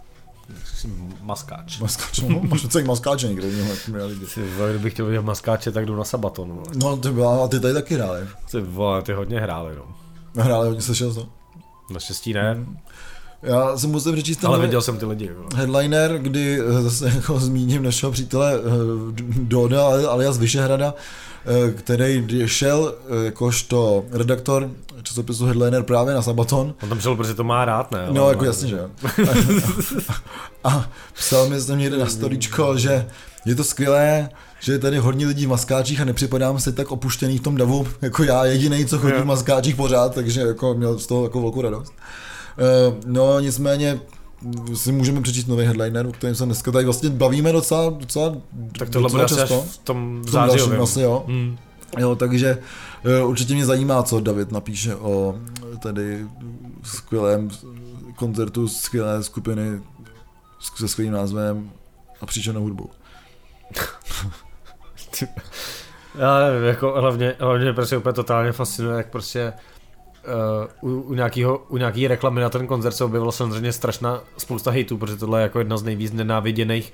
[1.20, 1.78] Maskáč.
[1.78, 4.26] Maskáč, no, máš celý maskáče někde, no, jak měli lidi.
[4.34, 6.48] Ty vole, kdybych chtěl vidět maskáče, tak jdu na sabaton.
[6.48, 6.66] Vole.
[6.74, 8.20] No, ty, byla, a ty tady taky hráli.
[8.50, 9.84] Ty vole, ty hodně hráli, no.
[10.42, 11.28] Hráli hodně slyšel to.
[11.90, 12.66] Naštěstí ne,
[13.42, 15.30] Já si musím přečíst ten ale viděl jsem ty lidi.
[15.32, 15.48] Vole.
[15.56, 18.60] headliner, kdy eh, zase jako zmíním našeho přítele eh,
[19.38, 21.00] Doda alias Vyšehrada, eh,
[21.76, 24.70] který šel eh, jakožto redaktor
[25.02, 26.74] časopisu Headliner právě na Sabaton.
[26.82, 28.06] On tam šel, protože to má rád, ne?
[28.10, 28.88] No, jako jasně, že jo.
[30.64, 33.06] A psal mi tam někde na storíčko, že
[33.44, 34.28] je to skvělé,
[34.60, 37.86] že je tady hodně lidí v maskáčích a nepřipadám si tak opuštěný v tom davu,
[38.02, 41.62] jako já jediný, co chodí v maskáčích pořád, takže jako měl z toho jako velkou
[41.62, 41.92] radost.
[42.58, 44.00] Eh, No nicméně
[44.74, 48.36] si můžeme přečíst nový headliner, o kterém se dneska tady vlastně bavíme docela, docela
[48.78, 49.62] Tak tohle docela bude často.
[49.62, 50.82] v tom V tom dalším zářijovém.
[50.82, 51.24] asi, jo.
[51.26, 51.58] Hmm.
[51.98, 52.16] jo.
[52.16, 52.58] takže
[53.04, 55.38] eh, určitě mě zajímá, co David napíše o
[55.74, 56.26] eh, tady
[56.82, 57.50] skvělém
[58.16, 59.80] koncertu skvělé skupiny
[60.76, 61.70] se skvělým názvem
[62.20, 62.90] a příčenou hudbou.
[66.14, 69.52] Já nevím, jako hlavně, hlavně mě prostě úplně totálně fascinuje, jak prostě
[70.82, 74.70] uh, u, u, nějakýho, u nějaký reklamy na ten koncert se objevilo samozřejmě strašná spousta
[74.70, 76.92] hejtů, protože tohle je jako jedna z nejvíc nenáviděných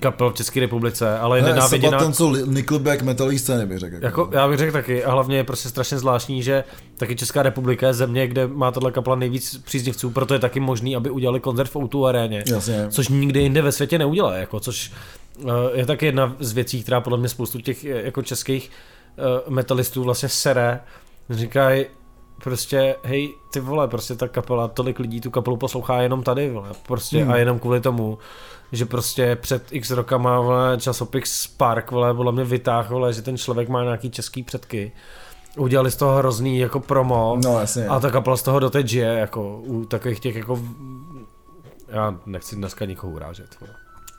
[0.00, 2.12] kapel v České republice, ale je Ne, nenáviděná...
[2.12, 3.96] Jsou li- Nickelback metalové scény, bych řekl.
[4.00, 6.64] Jako, já bych řekl taky, a hlavně je prostě strašně zvláštní, že
[6.96, 10.96] taky Česká republika je země, kde má tohle kapela nejvíc příznivců, proto je taky možný,
[10.96, 12.44] aby udělali koncert v O2 aréně.
[12.46, 12.86] Jasně.
[12.90, 14.92] Což nikdy jinde ve světě neudělá, jako, což
[15.40, 18.70] eh, je taky jedna z věcí, která podle mě spoustu těch jako českých
[19.18, 20.80] eh, metalistů vlastně sere.
[21.30, 21.86] Říkají
[22.42, 26.68] prostě, hej, ty vole, prostě ta kapela, tolik lidí tu kapelu poslouchá jenom tady, vole,
[26.86, 27.32] prostě Hmm.
[27.32, 28.18] a jenom kvůli tomu,
[28.72, 33.36] že prostě před x rokama, vole, časopis Spark, vole, podle mě vytáhl, vole, že ten
[33.36, 34.92] člověk má nějaký český předky.
[35.56, 37.36] Udělali z toho hrozný jako promo.
[37.44, 37.86] No jasně.
[37.86, 40.60] A ta kapela z toho doteď žije, jako u takových těch jako...
[41.88, 43.60] Já nechci dneska nikoho urážet.
[43.60, 43.72] vole.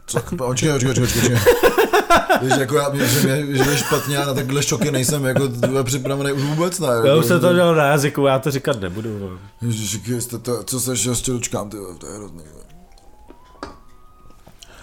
[0.07, 1.38] Co, očkej, očkej, očkej, očkej.
[2.41, 5.49] Víš, jako já, že mě, že mě špatně, já na takhle šoky nejsem jako
[5.84, 6.88] připravený už vůbec ne.
[6.88, 9.20] Já jako, už jsem to měl na jazyku, já to říkat nebudu.
[9.20, 9.38] vole.
[9.62, 12.43] Ježiši, jste to, co se ještě dočkám, ty to je hrozný.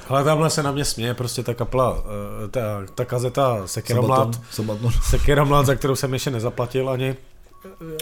[0.09, 2.05] Ale tamhle se na mě směje prostě ta kapela,
[2.45, 2.61] eh, ta,
[2.95, 4.93] ta kazeta Sekera Mlad, Sabaton, Sabaton.
[5.11, 7.17] Sekera Mlad, za kterou jsem ještě nezaplatil ani.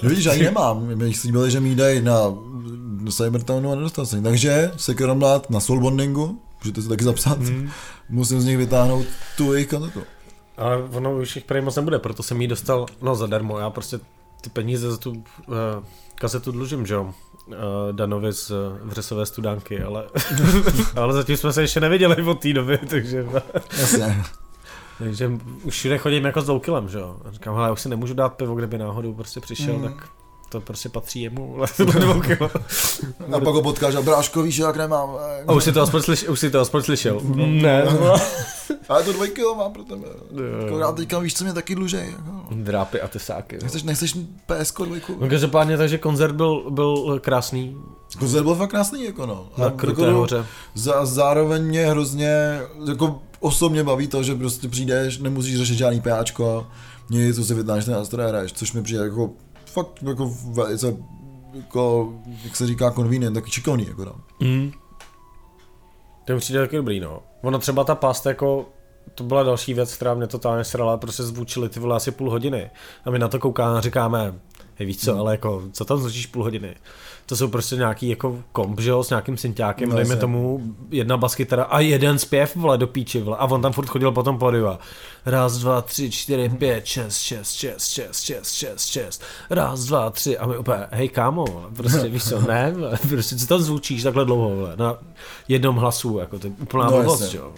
[0.02, 0.86] No vidíš, já ji nemám.
[0.94, 2.18] My slíbili, že mi dají na,
[3.00, 4.22] na Cybertownu a nedostal jsem.
[4.22, 7.70] Takže Sekeromlát na Soulbondingu, můžete si taky zapsat, Hmm.
[8.08, 9.06] musím z nich vytáhnout
[9.36, 10.02] tu jejich kazetu.
[10.56, 13.98] Ale ono už jich prej moc nebude, proto jsem jí dostal, no zadarmo, já prostě
[14.40, 15.24] ty peníze za tu uh,
[16.14, 17.14] kazetu dlužím, že jo.
[17.46, 17.54] Uh,
[17.92, 18.56] Danovi z uh,
[18.88, 20.04] Vřesové studánky, ale,
[20.96, 23.26] ale zatím jsme se ještě neviděli od té doby, takže,
[23.80, 24.22] Jasně.
[24.98, 25.30] takže
[25.62, 27.16] už všude chodím jako s loukilem, že jo.
[27.30, 29.82] Říkám, hele, já už si nemůžu dát pivo, kdyby náhodou prostě přišel, Mm.
[29.82, 29.88] mm.
[29.88, 30.08] tak
[30.51, 31.57] to prostě patří jemu.
[33.32, 35.11] A pak ho potkáš a bráško, víš, jak nemám.
[35.46, 37.20] A už si to aspoň, slyš, už si to aspoň slyšel.
[37.34, 37.84] Ne.
[38.88, 40.07] Ale to dvoj kilo mám pro tebe.
[40.30, 40.66] Jo.
[40.66, 42.07] Akorát teďka víš, co mě taky dlužej.
[42.11, 42.46] Jako.
[42.51, 43.59] Drápy a tesáky.
[43.62, 45.16] Nechceš, nechceš PSK dvojku?
[45.20, 47.76] No každopádně, takže koncert byl, byl krásný
[48.18, 49.48] Koncert byl fakt krásný, jako no.
[49.57, 50.46] A na Kruté jako, hoře.
[50.74, 56.66] Za, zároveň mě hrozně, jako osobně baví to, že prostě přijdeš, nemusíš řešit žádný PAčko,
[57.11, 59.30] nic, co si vytáhneš ten nástroj a hraješ, což mi přijde jako
[59.72, 60.96] fakt jako velice,
[61.54, 62.12] jako,
[62.44, 64.14] jak se říká, convenient, taky šikovný, jako no.
[64.40, 64.72] Mm.
[66.24, 67.22] To mi přijde taky dobrý, no.
[67.42, 68.68] Ono třeba ta past jako
[69.14, 72.70] to byla další věc, která mě totálně srala, prostě zvučili ty vole asi půl hodiny.
[73.04, 74.34] A my na to koukáme a říkáme,
[74.80, 76.76] Hej, víš co, ale jako, co tam zložíš půl hodiny?
[77.30, 80.60] To jsou prostě nějaký jako komp, že jo, s nějakým synťákem, no, dejme tomu
[80.90, 84.38] jedna baskytara a jeden zpěv, vole, do píči, vole, a on tam furt chodil potom
[84.68, 84.78] a
[85.26, 90.38] raz, dva, tři, čtyři, pět, šest, šest, šest, šest, šest, šest, šest, raz, dva, tři
[90.38, 91.44] a my úplně, hej kámo,
[91.76, 92.74] prostě víš co, ne,
[93.08, 94.98] prostě co tam zvučíš takhle dlouho, vole, na
[95.48, 97.52] jednom hlasu, jako to je úplná no, blbost, jo.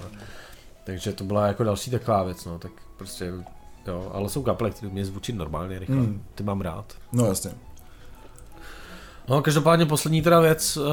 [0.84, 3.32] Takže to byla jako další taková věc, no, tak prostě
[3.86, 5.96] Jo, ale jsou kaple, které mě zvučí normálně rychle.
[5.96, 6.22] Mm.
[6.34, 6.94] Ty mám rád.
[7.12, 7.50] No jasně.
[9.32, 10.88] No, každopádně poslední teda věc, uh, uh,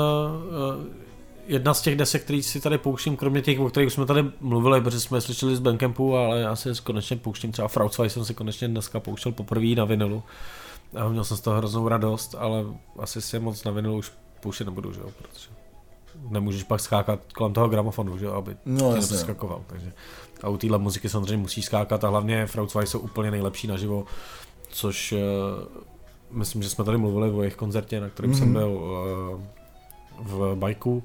[1.48, 4.82] jedna z těch desek, který si tady pouštím, kromě těch, o kterých jsme tady mluvili,
[4.82, 8.34] protože jsme je slyšeli z Bandcampu, ale já si konečně pouštím, třeba Frautzweig jsem si
[8.34, 10.24] konečně dneska pouštěl poprvé na vinilu.
[10.96, 12.66] A měl jsem z toho hroznou radost, ale
[13.00, 15.50] asi si moc na vinilu už pouštět nebudu, že jo, protože
[16.30, 19.94] nemůžeš pak skákat kolem toho gramofonu, že jo, aby no, tě neskakoval, takže
[20.44, 24.06] a u téhle muziky samozřejmě musí skákat a hlavně Frautzweig jsou úplně nejlepší naživo,
[24.70, 25.20] což uh,
[26.32, 28.38] myslím, že jsme tady mluvili o jejich koncertě, na kterém mm-hmm.
[28.38, 28.54] jsem mhm.
[28.54, 29.42] byl uh,
[30.20, 31.04] v bajku,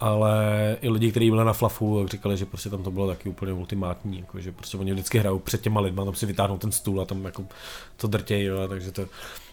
[0.00, 3.52] ale i lidi, kteří byli na Flafu, říkali, že prostě tam to bylo taky úplně
[3.52, 7.00] ultimátní, jako, že prostě oni vždycky hrajou před těma lidma, tam si vytáhnou ten stůl
[7.00, 7.44] a tam jako
[7.96, 9.06] to drtějí, jo, takže to,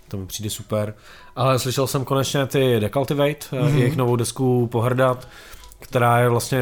[0.08, 0.94] to mi přijde super.
[1.36, 3.76] Ale slyšel jsem konečně ty Decultivate, mm-hmm.
[3.76, 5.28] jejich novou desku Pohrdat,
[5.80, 6.60] která je vlastně,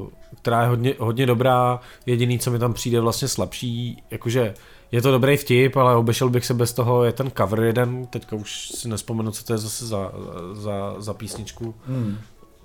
[0.00, 0.08] uh,
[0.42, 4.54] která je hodně, hodně dobrá, jediný, co mi tam přijde vlastně slabší, jakože
[4.92, 8.36] je to dobrý vtip, ale obešel bych se bez toho, je ten cover jeden, teďka
[8.36, 10.12] už si nespomenu, co to je zase za,
[10.52, 11.74] za, za písničku.
[11.86, 12.18] Hmm.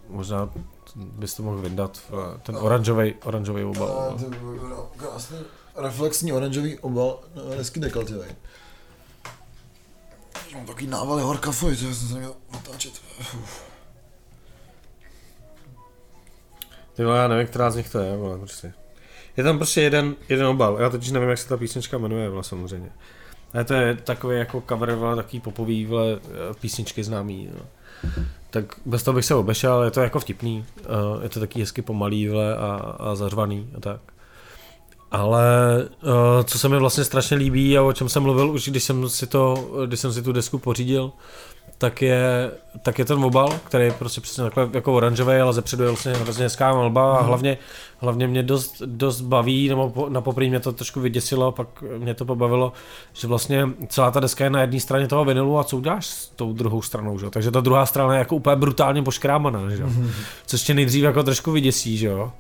[0.10, 0.50] Možná
[0.96, 2.00] bys to mohl vyndat,
[2.44, 4.18] ten oranžový, oranžový obal.
[4.70, 4.90] No.
[4.98, 5.38] Krásný
[5.76, 8.26] reflexní oranžový obal, no, hezky dekaltivý.
[10.54, 12.94] Mám takový návaly horka fuj, to jsem se měl otáčet.
[16.94, 18.74] Ty já nevím, která z nich to je, ale prostě.
[19.38, 22.44] Je tam prostě jeden, jeden obal, já totiž nevím, jak se ta písnička jmenuje, vole,
[22.44, 22.90] samozřejmě.
[23.54, 26.20] Ale to je takový jako cover, vole, takový popový vole,
[26.62, 27.50] písničky známý.
[27.54, 27.66] No.
[28.50, 31.82] Tak bez toho bych se obešel, je to jako vtipný, uh, je to taky hezky
[31.82, 34.02] pomalý vole, a, a zařvaný a tak.
[35.12, 35.44] Ale
[36.04, 39.10] uh, co se mi vlastně strašně líbí a o čem jsem mluvil už, když jsem
[39.10, 41.12] si, to, když jsem si tu desku pořídil,
[41.80, 42.52] tak je,
[42.82, 46.14] tak je ten obal, který je prostě přesně takhle jako oranžový, ale zepředu je vlastně
[46.14, 47.28] hrozně hezká malba a mhm.
[47.28, 47.58] hlavně,
[47.98, 52.14] hlavně mě dost, dost baví, nebo po, na poprý mě to trošku vyděsilo, pak mě
[52.14, 52.74] to pobavilo,
[53.14, 56.28] že vlastně celá ta deska je na jedné straně toho vinilu a co uděláš s
[56.28, 57.30] tou druhou stranou, že?
[57.30, 59.84] takže ta druhá strana je jako úplně brutálně poškrámaná, že?
[59.84, 60.12] Mhm.
[60.46, 62.32] což tě nejdřív jako trošku vyděsí, že jo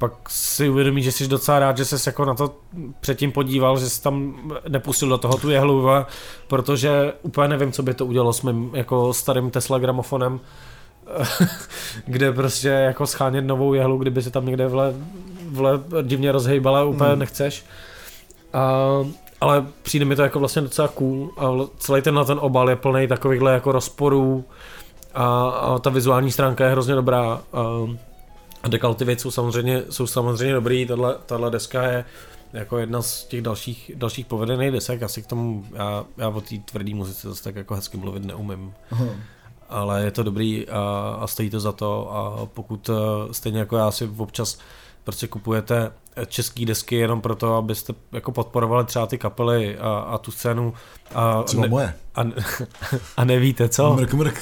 [0.00, 2.54] pak si uvědomí, že jsi docela rád, že jsi jako na to
[3.00, 4.34] předtím podíval, že jsi tam
[4.68, 5.88] nepustil do toho tu jehlu,
[6.46, 10.40] protože úplně nevím, co by to udělalo s mým jako starým Tesla gramofonem,
[12.06, 14.94] kde prostě jako schánět novou jehlu, kdyby se tam někde vle,
[15.48, 17.18] vle divně rozhejbala, úplně mm.
[17.18, 17.64] nechceš.
[18.52, 18.84] A,
[19.40, 23.06] ale přijde mi to jako vlastně docela cool a celý ten, ten obal je plný
[23.08, 24.44] takovýchhle jako rozporů
[25.14, 27.40] a, a ta vizuální stránka je hrozně dobrá.
[27.52, 27.66] A,
[28.62, 32.04] a Decultivate jsou samozřejmě, jsou samozřejmě dobrý, tahle, tahle deska je
[32.52, 36.58] jako jedna z těch dalších, dalších povedených desek, asi k tomu, já, já o té
[36.64, 38.74] tvrdé muzice zase tak jako hezky mluvit neumím.
[38.90, 39.06] Aha.
[39.68, 40.80] Ale je to dobrý a,
[41.20, 44.58] a stojí to za to a pokud eh, stejně jako já si občas
[45.04, 45.92] prostě kupujete
[46.26, 50.74] české desky jenom proto, abyste jako podporovali třeba ty kapely a, a tu scénu.
[51.14, 51.94] A, třeba ne, moje.
[52.14, 52.24] A,
[53.16, 53.94] a nevíte co?
[53.94, 54.40] Mrk, mrk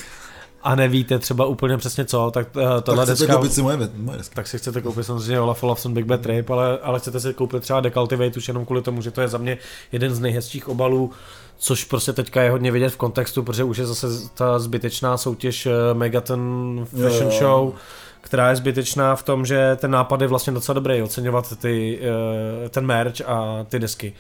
[0.62, 3.34] a nevíte třeba úplně přesně co, tak uh, tohle tak deska...
[3.34, 4.34] koupit si moje, moje deska.
[4.34, 7.62] Tak si chcete koupit samozřejmě Olaf Olafson Big Bad Trip, ale, ale chcete si koupit
[7.62, 9.58] třeba Decultivate už jenom kvůli tomu, že to je za mě
[9.92, 11.10] jeden z nejhezčích obalů,
[11.58, 15.66] což prostě teďka je hodně vidět v kontextu, protože už je zase ta zbytečná soutěž
[15.66, 17.38] eh, Megaton Fashion jo, jo.
[17.38, 17.72] Show,
[18.20, 22.68] která je zbytečná v tom, že ten nápad je vlastně docela dobrý, oceňovat ty, eh,
[22.68, 24.12] ten merch a ty desky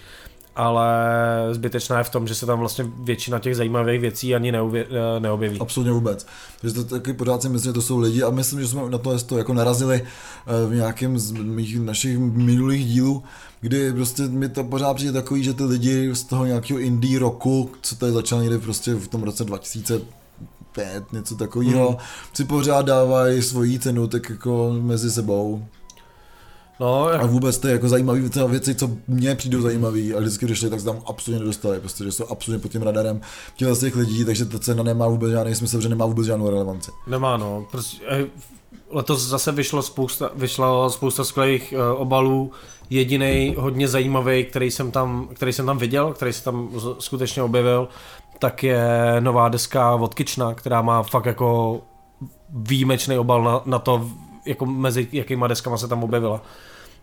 [0.58, 0.88] ale
[1.52, 5.20] zbytečná je v tom, že se tam vlastně většina těch zajímavých věcí ani neuvě, eh,
[5.20, 5.60] neobjeví.
[5.60, 6.26] Absolutně vůbec.
[6.60, 8.98] Takže to taky pořád si myslím, že to jsou lidi a myslím, že jsme na
[8.98, 13.22] to, to jako narazili eh, v nějakém z mých našich minulých dílů,
[13.60, 17.70] kdy prostě mi to pořád přijde takový, že ty lidi z toho nějakého indie roku,
[17.82, 20.00] co tady začal někdy prostě v tom roce 2000
[20.72, 21.96] pět, něco takového, mm.
[22.32, 25.64] si pořád dávají svoji cenu tak jako mezi sebou.
[26.80, 27.22] No, jak...
[27.22, 30.86] A vůbec ty jako zajímavé věci, co mě přijdou zajímavé a vždycky když tak se
[30.86, 33.20] tam absolutně nedostali, prostě, že jsou absolutně pod tím radarem
[33.56, 36.50] těchto z těch lidí, takže ta cena nemá vůbec žádný smysl, že nemá vůbec žádnou
[36.50, 36.90] relevanci.
[37.06, 37.66] Nemá, no.
[37.70, 38.26] Prostě, eh,
[38.90, 42.52] letos zase vyšlo spousta, vyšlo spousta skvělých uh, obalů,
[42.90, 47.88] jediný hodně zajímavý, který jsem, tam, který jsem tam viděl, který se tam skutečně objevil,
[48.38, 48.86] tak je
[49.20, 51.80] nová deska od Kitchna, která má fakt jako
[52.50, 54.10] výjimečný obal na, na to,
[54.46, 56.42] jako mezi jakýma deskama se tam objevila.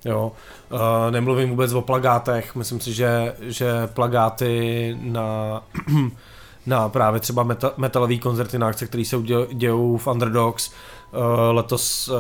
[0.06, 0.32] Jo.
[0.72, 0.80] Uh,
[1.10, 5.64] nemluvím vůbec o plagátech, myslím si, že, že plagáty na,
[6.66, 9.18] na právě třeba meta, metalový koncerty na akce, které se
[9.54, 12.16] dějou v Underdogs, uh, letos uh,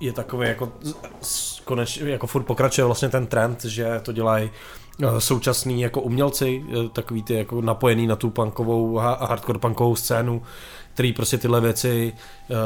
[0.00, 0.72] je takový jako
[2.04, 4.50] jako furt pokračuje vlastně ten trend, že to dělají
[5.18, 10.42] současní jako umělci, takový ty jako napojený na tu punkovou a hardcore punkovou scénu,
[10.94, 12.12] který prostě tyhle věci
[12.48, 12.56] uh,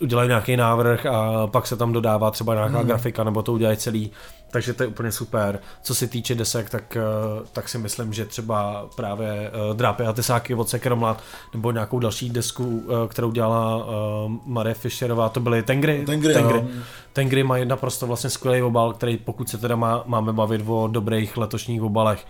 [0.00, 2.86] udělají nějaký návrh a pak se tam dodává třeba nějaká hmm.
[2.86, 4.10] grafika nebo to udělají celý.
[4.52, 5.58] Takže to je úplně super.
[5.82, 10.12] Co se týče desek, tak, uh, tak si myslím, že třeba právě uh, Drápy a
[10.12, 11.22] Tesáky od Sekromlat
[11.52, 16.04] nebo nějakou další desku, uh, kterou dělala uh, Marie Fischerová, to byly Tengry.
[16.06, 16.64] Tengry, Tengry.
[17.12, 20.88] Tengry má jedna prostě vlastně skvělý obal, který pokud se teda má, máme bavit o
[20.92, 22.26] dobrých letošních obalech,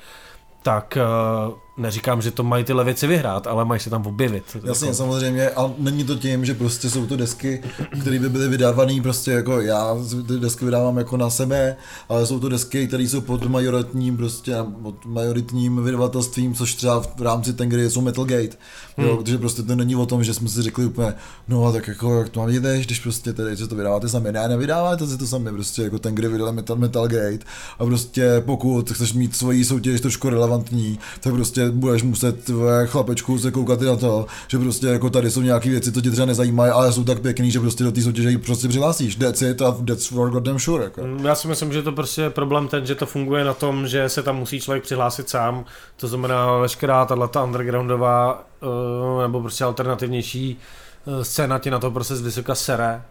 [0.63, 4.45] tak uh, neříkám, že to mají tyhle věci vyhrát, ale mají se tam objevit.
[4.65, 4.97] Jasně, jako...
[4.97, 7.63] samozřejmě, a není to tím, že prostě jsou to desky,
[8.01, 9.97] které by byly vydávané prostě jako já
[10.27, 11.77] ty desky vydávám jako na sebe,
[12.09, 17.23] ale jsou to desky, které jsou pod majoritním prostě, pod majoritním vydavatelstvím, což třeba v
[17.23, 18.57] rámci Tengry jsou Metalgate,
[18.97, 19.07] hmm.
[19.07, 21.15] jo, protože prostě to není o tom, že jsme si řekli úplně,
[21.49, 24.49] no tak jako jak to mám jdeš, když prostě tady, že to vydáváte sami, ne,
[24.49, 27.39] nevydáváte si to sami, prostě jako Tengry vydali Metal, Metalgate
[27.79, 32.51] a prostě pokud chceš mít svoji soutěž trošku relevantní, tak prostě budeš muset
[32.87, 36.27] chlapečku se koukat na to, že prostě jako tady jsou nějaké věci, co tě třeba
[36.27, 39.17] nezajímají, ale jsou tak pěkný, že prostě do té soutěže prostě přihlásíš.
[39.17, 40.85] That's it a that's for goddamn sure.
[40.85, 41.03] Jako.
[41.03, 43.89] Mm, já si myslím, že to prostě je problém ten, že to funguje na tom,
[43.89, 45.65] že se tam musí člověk přihlásit sám,
[45.97, 50.59] to znamená veškerá tato undergroundová uh, nebo prostě alternativnější
[51.05, 53.03] uh, scéna tě na to prostě z vysoka sere.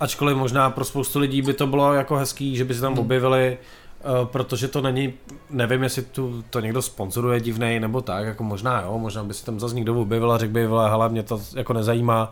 [0.00, 3.00] Ačkoliv možná pro spoustu lidí by to bylo jako hezký, že by se tam hmm.
[3.00, 3.81] objevili Uh,
[4.24, 5.14] protože to není,
[5.50, 9.44] nevím, jestli tu, to někdo sponzoruje divnej nebo tak, jako možná jo, možná by si
[9.44, 12.30] tam zase někdo objevil a řekl by, hele, mě to jako nezajímá,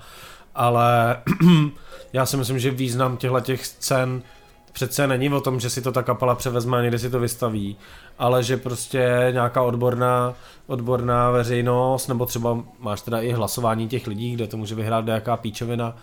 [0.55, 1.17] ale
[2.13, 4.23] já si myslím, že význam těchto těch scén
[4.73, 7.77] přece není o tom, že si to ta kapela převezme a někde si to vystaví,
[8.19, 10.35] ale že prostě nějaká odborná,
[10.67, 15.37] odborná veřejnost, nebo třeba máš teda i hlasování těch lidí, kde to může vyhrát nějaká
[15.37, 15.97] píčovina,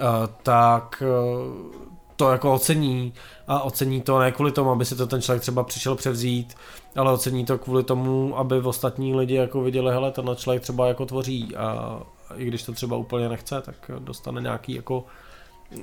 [0.00, 0.06] uh,
[0.42, 1.88] tak uh,
[2.18, 3.12] to jako ocení
[3.46, 6.54] a ocení to ne kvůli tomu, aby si to ten člověk třeba přišel převzít,
[6.96, 10.86] ale ocení to kvůli tomu, aby v ostatní lidi jako viděli, hele, tenhle člověk třeba
[10.86, 11.98] jako tvoří a
[12.36, 15.04] i když to třeba úplně nechce, tak dostane nějaký jako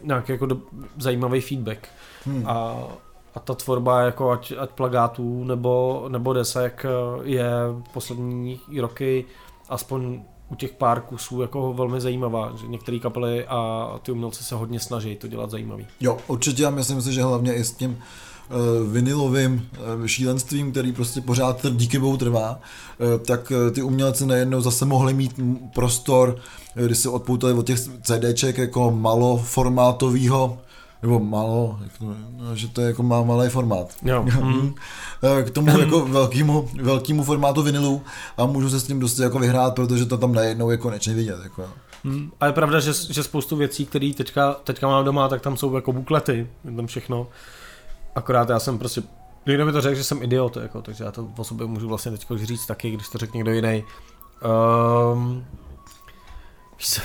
[0.03, 0.57] nějaký jako do,
[0.97, 1.87] zajímavý feedback.
[2.25, 2.43] Hmm.
[2.47, 2.83] A,
[3.35, 6.85] a ta tvorba jako ať, ať plagátů nebo, nebo desek
[7.23, 7.49] je
[7.93, 9.25] poslední roky
[9.69, 10.23] aspoň
[10.55, 14.79] u těch pár kusů jako velmi zajímavá, že některé kapely a ty umělci se hodně
[14.79, 15.87] snaží to dělat zajímavý.
[15.99, 20.91] Jo, určitě já myslím si, že hlavně i s tím uh, vinilovým uh, šílenstvím, který
[20.91, 25.39] prostě pořád díky bohu trvá, uh, tak ty umělci najednou zase mohli mít
[25.73, 26.37] prostor,
[26.75, 30.57] kdy se odpoutali od těch CDček jako maloformátového
[31.05, 31.79] nebo málo,
[32.37, 33.95] no, že to je jako má malý formát.
[34.01, 34.25] Jo.
[34.41, 34.73] Mm.
[35.43, 38.01] K tomu jako velkému, velkému formátu vinilu
[38.37, 41.39] a můžu se s tím dost jako vyhrát, protože to tam najednou je konečně vidět.
[41.43, 41.69] Jako.
[42.03, 42.31] Mm.
[42.39, 45.75] A je pravda, že, že spoustu věcí, které teďka, teďka mám doma, tak tam jsou
[45.75, 47.27] jako buklety, tam všechno.
[48.15, 49.03] Akorát já jsem prostě,
[49.45, 52.11] někdo mi to řekl, že jsem idiot, jako, takže já to o sobě můžu vlastně
[52.11, 53.83] teď říct taky, když to řekne někdo jiný.
[55.13, 55.45] Um,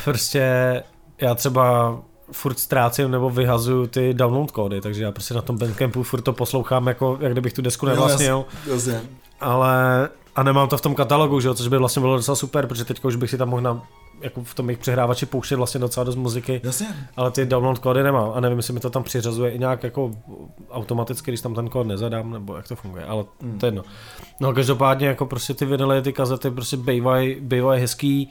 [0.04, 0.82] prostě
[1.20, 1.96] já třeba
[2.32, 6.32] furt ztrácím nebo vyhazuju ty download kódy, takže já prostě na tom Bandcampu furt to
[6.32, 8.44] poslouchám, jako, jak kdybych tu desku nevlastnil.
[8.66, 9.02] Jasně.
[9.40, 12.66] Ale a nemám to v tom katalogu, že jo, což by vlastně bylo docela super,
[12.66, 13.82] protože teďka už bych si tam mohl na,
[14.20, 16.60] jako v tom jejich přehrávači pouštět vlastně docela dost muziky.
[16.64, 16.86] Jasně.
[17.16, 20.10] Ale ty download kódy nemám a nevím, jestli mi to tam přiřazuje i nějak jako
[20.70, 23.58] automaticky, když tam ten kód nezadám, nebo jak to funguje, ale hmm.
[23.58, 23.82] to je jedno.
[24.40, 28.30] No každopádně jako prostě ty vinily, ty kazety prostě bývají, bývají hezký,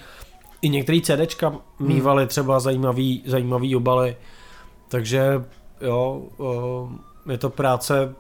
[0.62, 4.16] i některé CDčka mývaly třeba zajímavý, zajímavý obaly,
[4.88, 5.46] takže
[5.82, 6.22] jo,
[7.30, 8.16] je to práce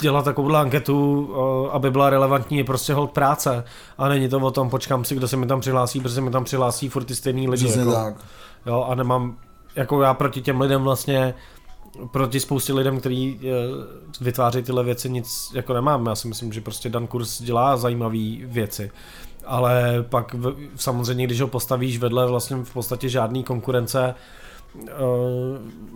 [0.00, 1.30] dělat takovou anketu,
[1.72, 3.64] aby byla relevantní, je prostě hold práce.
[3.98, 6.30] A není to o tom, počkám si, kdo se mi tam přihlásí, protože se mi
[6.30, 7.78] tam přihlásí furt ty stejný lidi.
[7.78, 8.14] jako, tak.
[8.66, 9.38] Jo, a nemám,
[9.76, 11.34] jako já proti těm lidem vlastně,
[12.10, 16.06] proti spoustě lidem, kteří e, vytváří tyhle věci, nic jako nemám.
[16.06, 18.90] Já si myslím, že prostě Dan Kurs dělá zajímavé věci
[19.46, 24.14] ale pak v, samozřejmě, když ho postavíš vedle vlastně v podstatě žádný konkurence,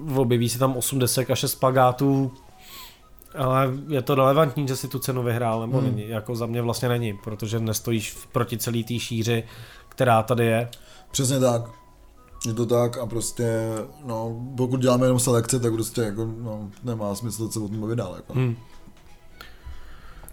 [0.09, 2.33] uh, objeví se tam 80 a 6 pagátů,
[3.39, 5.87] ale je to relevantní, že si tu cenu vyhrál, nebo hmm.
[5.87, 9.45] není, jako za mě vlastně není, protože nestojíš proti celý té šíři,
[9.89, 10.69] která tady je.
[11.11, 11.63] Přesně tak.
[12.47, 13.69] Je to tak a prostě,
[14.05, 17.97] no, pokud děláme jenom selekce, tak prostě jako, no, nemá smysl se o tom bavit
[17.97, 18.13] dál.
[18.17, 18.33] Jako.
[18.33, 18.57] Hmm.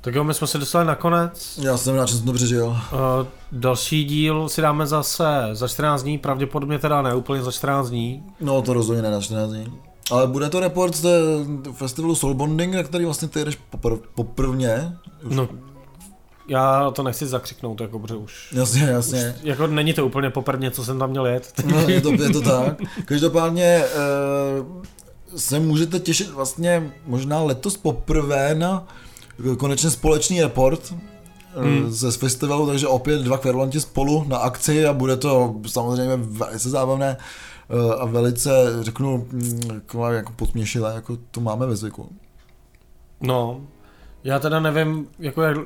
[0.08, 1.60] Tak jo, my jsme se dostali nakonec.
[1.62, 2.66] Já jsem rád, že jsem to přežil.
[2.66, 2.78] Uh,
[3.52, 8.24] další díl si dáme zase za 14 dní, pravděpodobně teda ne úplně za 14 dní.
[8.42, 9.74] No to rozhodně ne na 14 dní.
[10.12, 11.10] Ale bude to report z
[11.72, 14.98] festivalu Soul Bonding, na který vlastně ty jdeš popr- poprvně.
[15.24, 15.36] Už...
[15.36, 15.50] No,
[16.48, 18.54] já to nechci zakřiknout, jako protože už...
[18.54, 19.36] Jasně, jasně.
[19.38, 21.54] Už, jako není to úplně poprvé, co jsem tam měl jet.
[21.66, 22.82] No, je, to, je to tak.
[23.06, 23.84] Každopádně
[24.60, 24.84] uh,
[25.36, 28.88] se můžete těšit vlastně možná letos poprvé na
[29.58, 30.94] konečně společný report
[31.56, 31.92] hmm.
[31.92, 37.18] ze festivalu, takže opět dva kverulanti spolu na akci a bude to samozřejmě velice zábavné
[38.00, 38.50] a velice,
[38.82, 39.82] řeknu, mm,
[40.12, 42.10] jako podsměšilé, jako to máme ve zvyku.
[43.22, 43.62] No,
[44.24, 45.58] já teda nevím, jako jak,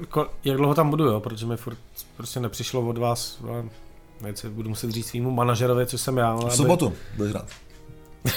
[0.44, 1.78] jak dlouho tam budu, jo, protože mi furt
[2.18, 3.64] prostě nepřišlo od vás, ale
[4.22, 6.36] nejce, budu muset říct svýmu manažerovi, co jsem já.
[6.36, 7.48] V sobotu, budeš rád.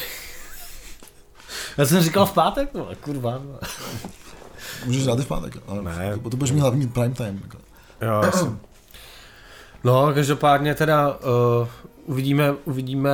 [1.78, 3.30] já jsem říkal v pátek, no, kurva.
[3.30, 3.59] No.
[4.87, 6.18] Můžeš rád v pátek, ale ne.
[6.22, 7.41] to, to budeš mít hlavní prime time.
[7.43, 7.59] Jako.
[8.01, 8.59] Jo, jasný.
[9.85, 11.68] No, každopádně teda uh,
[12.07, 13.11] uvidíme, uvidíme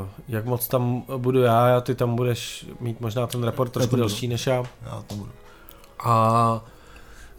[0.00, 3.96] uh, jak moc tam budu já a ty tam budeš mít možná ten report trošku
[3.96, 4.56] delší než já.
[4.82, 5.30] Já tam budu.
[6.04, 6.60] A,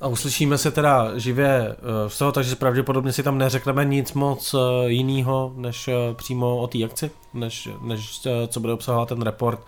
[0.02, 4.54] a uslyšíme se teda živě uh, z toho, takže pravděpodobně si tam neřekneme nic moc
[4.54, 9.22] uh, jiného, než uh, přímo o té akci, než, než uh, co bude obsahovat ten
[9.22, 9.60] report.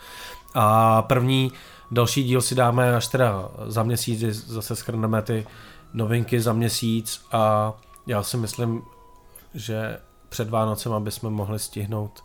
[0.54, 1.52] A první,
[1.92, 5.48] další díl si dáme až teda za měsíc, zase skrneme ty
[5.94, 7.74] novinky za měsíc a
[8.08, 8.82] já si myslím,
[9.54, 12.24] že před Vánocem, aby jsme mohli stihnout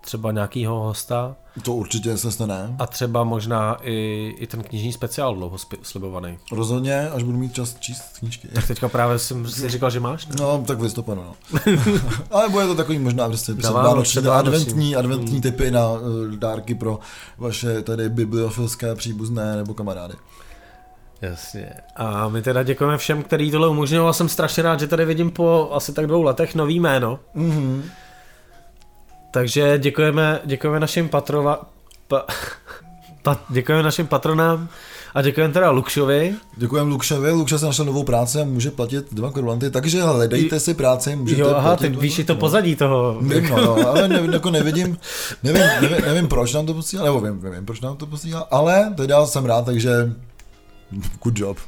[0.00, 1.36] třeba nějakýho hosta.
[1.62, 2.76] To určitě se stane.
[2.78, 6.38] A třeba možná i, i ten knižní speciál dlouho slibovaný.
[6.52, 8.48] Rozhodně, až budu mít čas číst knížky.
[8.48, 10.26] Tak teďka právě jsem si říkal, že máš?
[10.26, 10.34] Ne?
[10.40, 11.60] No, tak v listopadu, no.
[12.30, 15.40] Ale bude to takový možná prostě vánoční, adventní, adventní hmm.
[15.40, 16.00] typy na uh,
[16.36, 16.98] dárky pro
[17.38, 20.14] vaše tady bibliofilské příbuzné nebo kamarády.
[21.22, 21.72] Jasně.
[21.96, 24.12] A my teda děkujeme všem, který tohle umožňoval.
[24.12, 27.18] Jsem strašně rád, že tady vidím po asi tak dvou letech nový jméno.
[27.36, 27.82] Mm-hmm.
[29.32, 31.60] Takže děkujeme, děkujeme našim patrova,
[32.08, 32.26] pa,
[33.22, 34.68] pa, děkujeme našim patronám
[35.14, 36.34] a děkujeme teda Lukšovi.
[36.56, 40.74] Děkujeme Lukšovi, Lukša se našel novou práci a může platit dva korulanty, takže hledejte si
[40.74, 43.18] práci, můžete Jo, aha, ty víš i to pozadí toho.
[43.20, 44.98] Vím, no, no ale ne, jako nevidím,
[45.42, 48.94] nevím, nevím, nevím, proč nám to posílá, nebo vím, vím, proč nám to posílá, ale
[48.96, 50.12] teda jsem rád, takže
[51.22, 51.58] good job.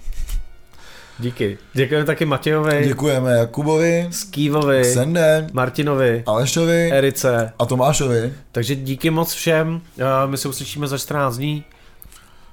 [1.18, 1.58] Díky.
[1.72, 2.84] Děkujeme taky Matějovi.
[2.86, 4.08] Děkujeme Jakubovi.
[4.10, 4.84] Skývovi.
[4.84, 5.46] Sende.
[5.52, 6.22] Martinovi.
[6.26, 6.90] Alešovi.
[6.92, 7.52] Erice.
[7.58, 8.32] A Tomášovi.
[8.52, 9.80] Takže díky moc všem.
[10.26, 11.64] My se uslyšíme za 14 dní.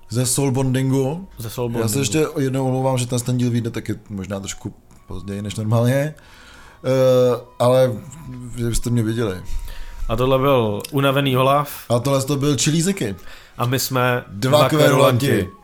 [0.09, 1.28] Ze Soul Bondingu.
[1.38, 1.84] Ze Soul Bondingu.
[1.84, 4.74] Já se ještě jednou omlouvám, že ten, ten díl vyjde taky možná trošku
[5.07, 6.16] později než normálně.
[6.84, 7.91] Uh, ale
[8.57, 9.41] že byste mě viděli.
[10.09, 11.70] A tohle byl unavený Olaf.
[11.89, 13.16] A tohle to byl Čilíziky.
[13.57, 15.28] A my jsme dva, dva kverulanti.
[15.28, 15.61] kverulanti.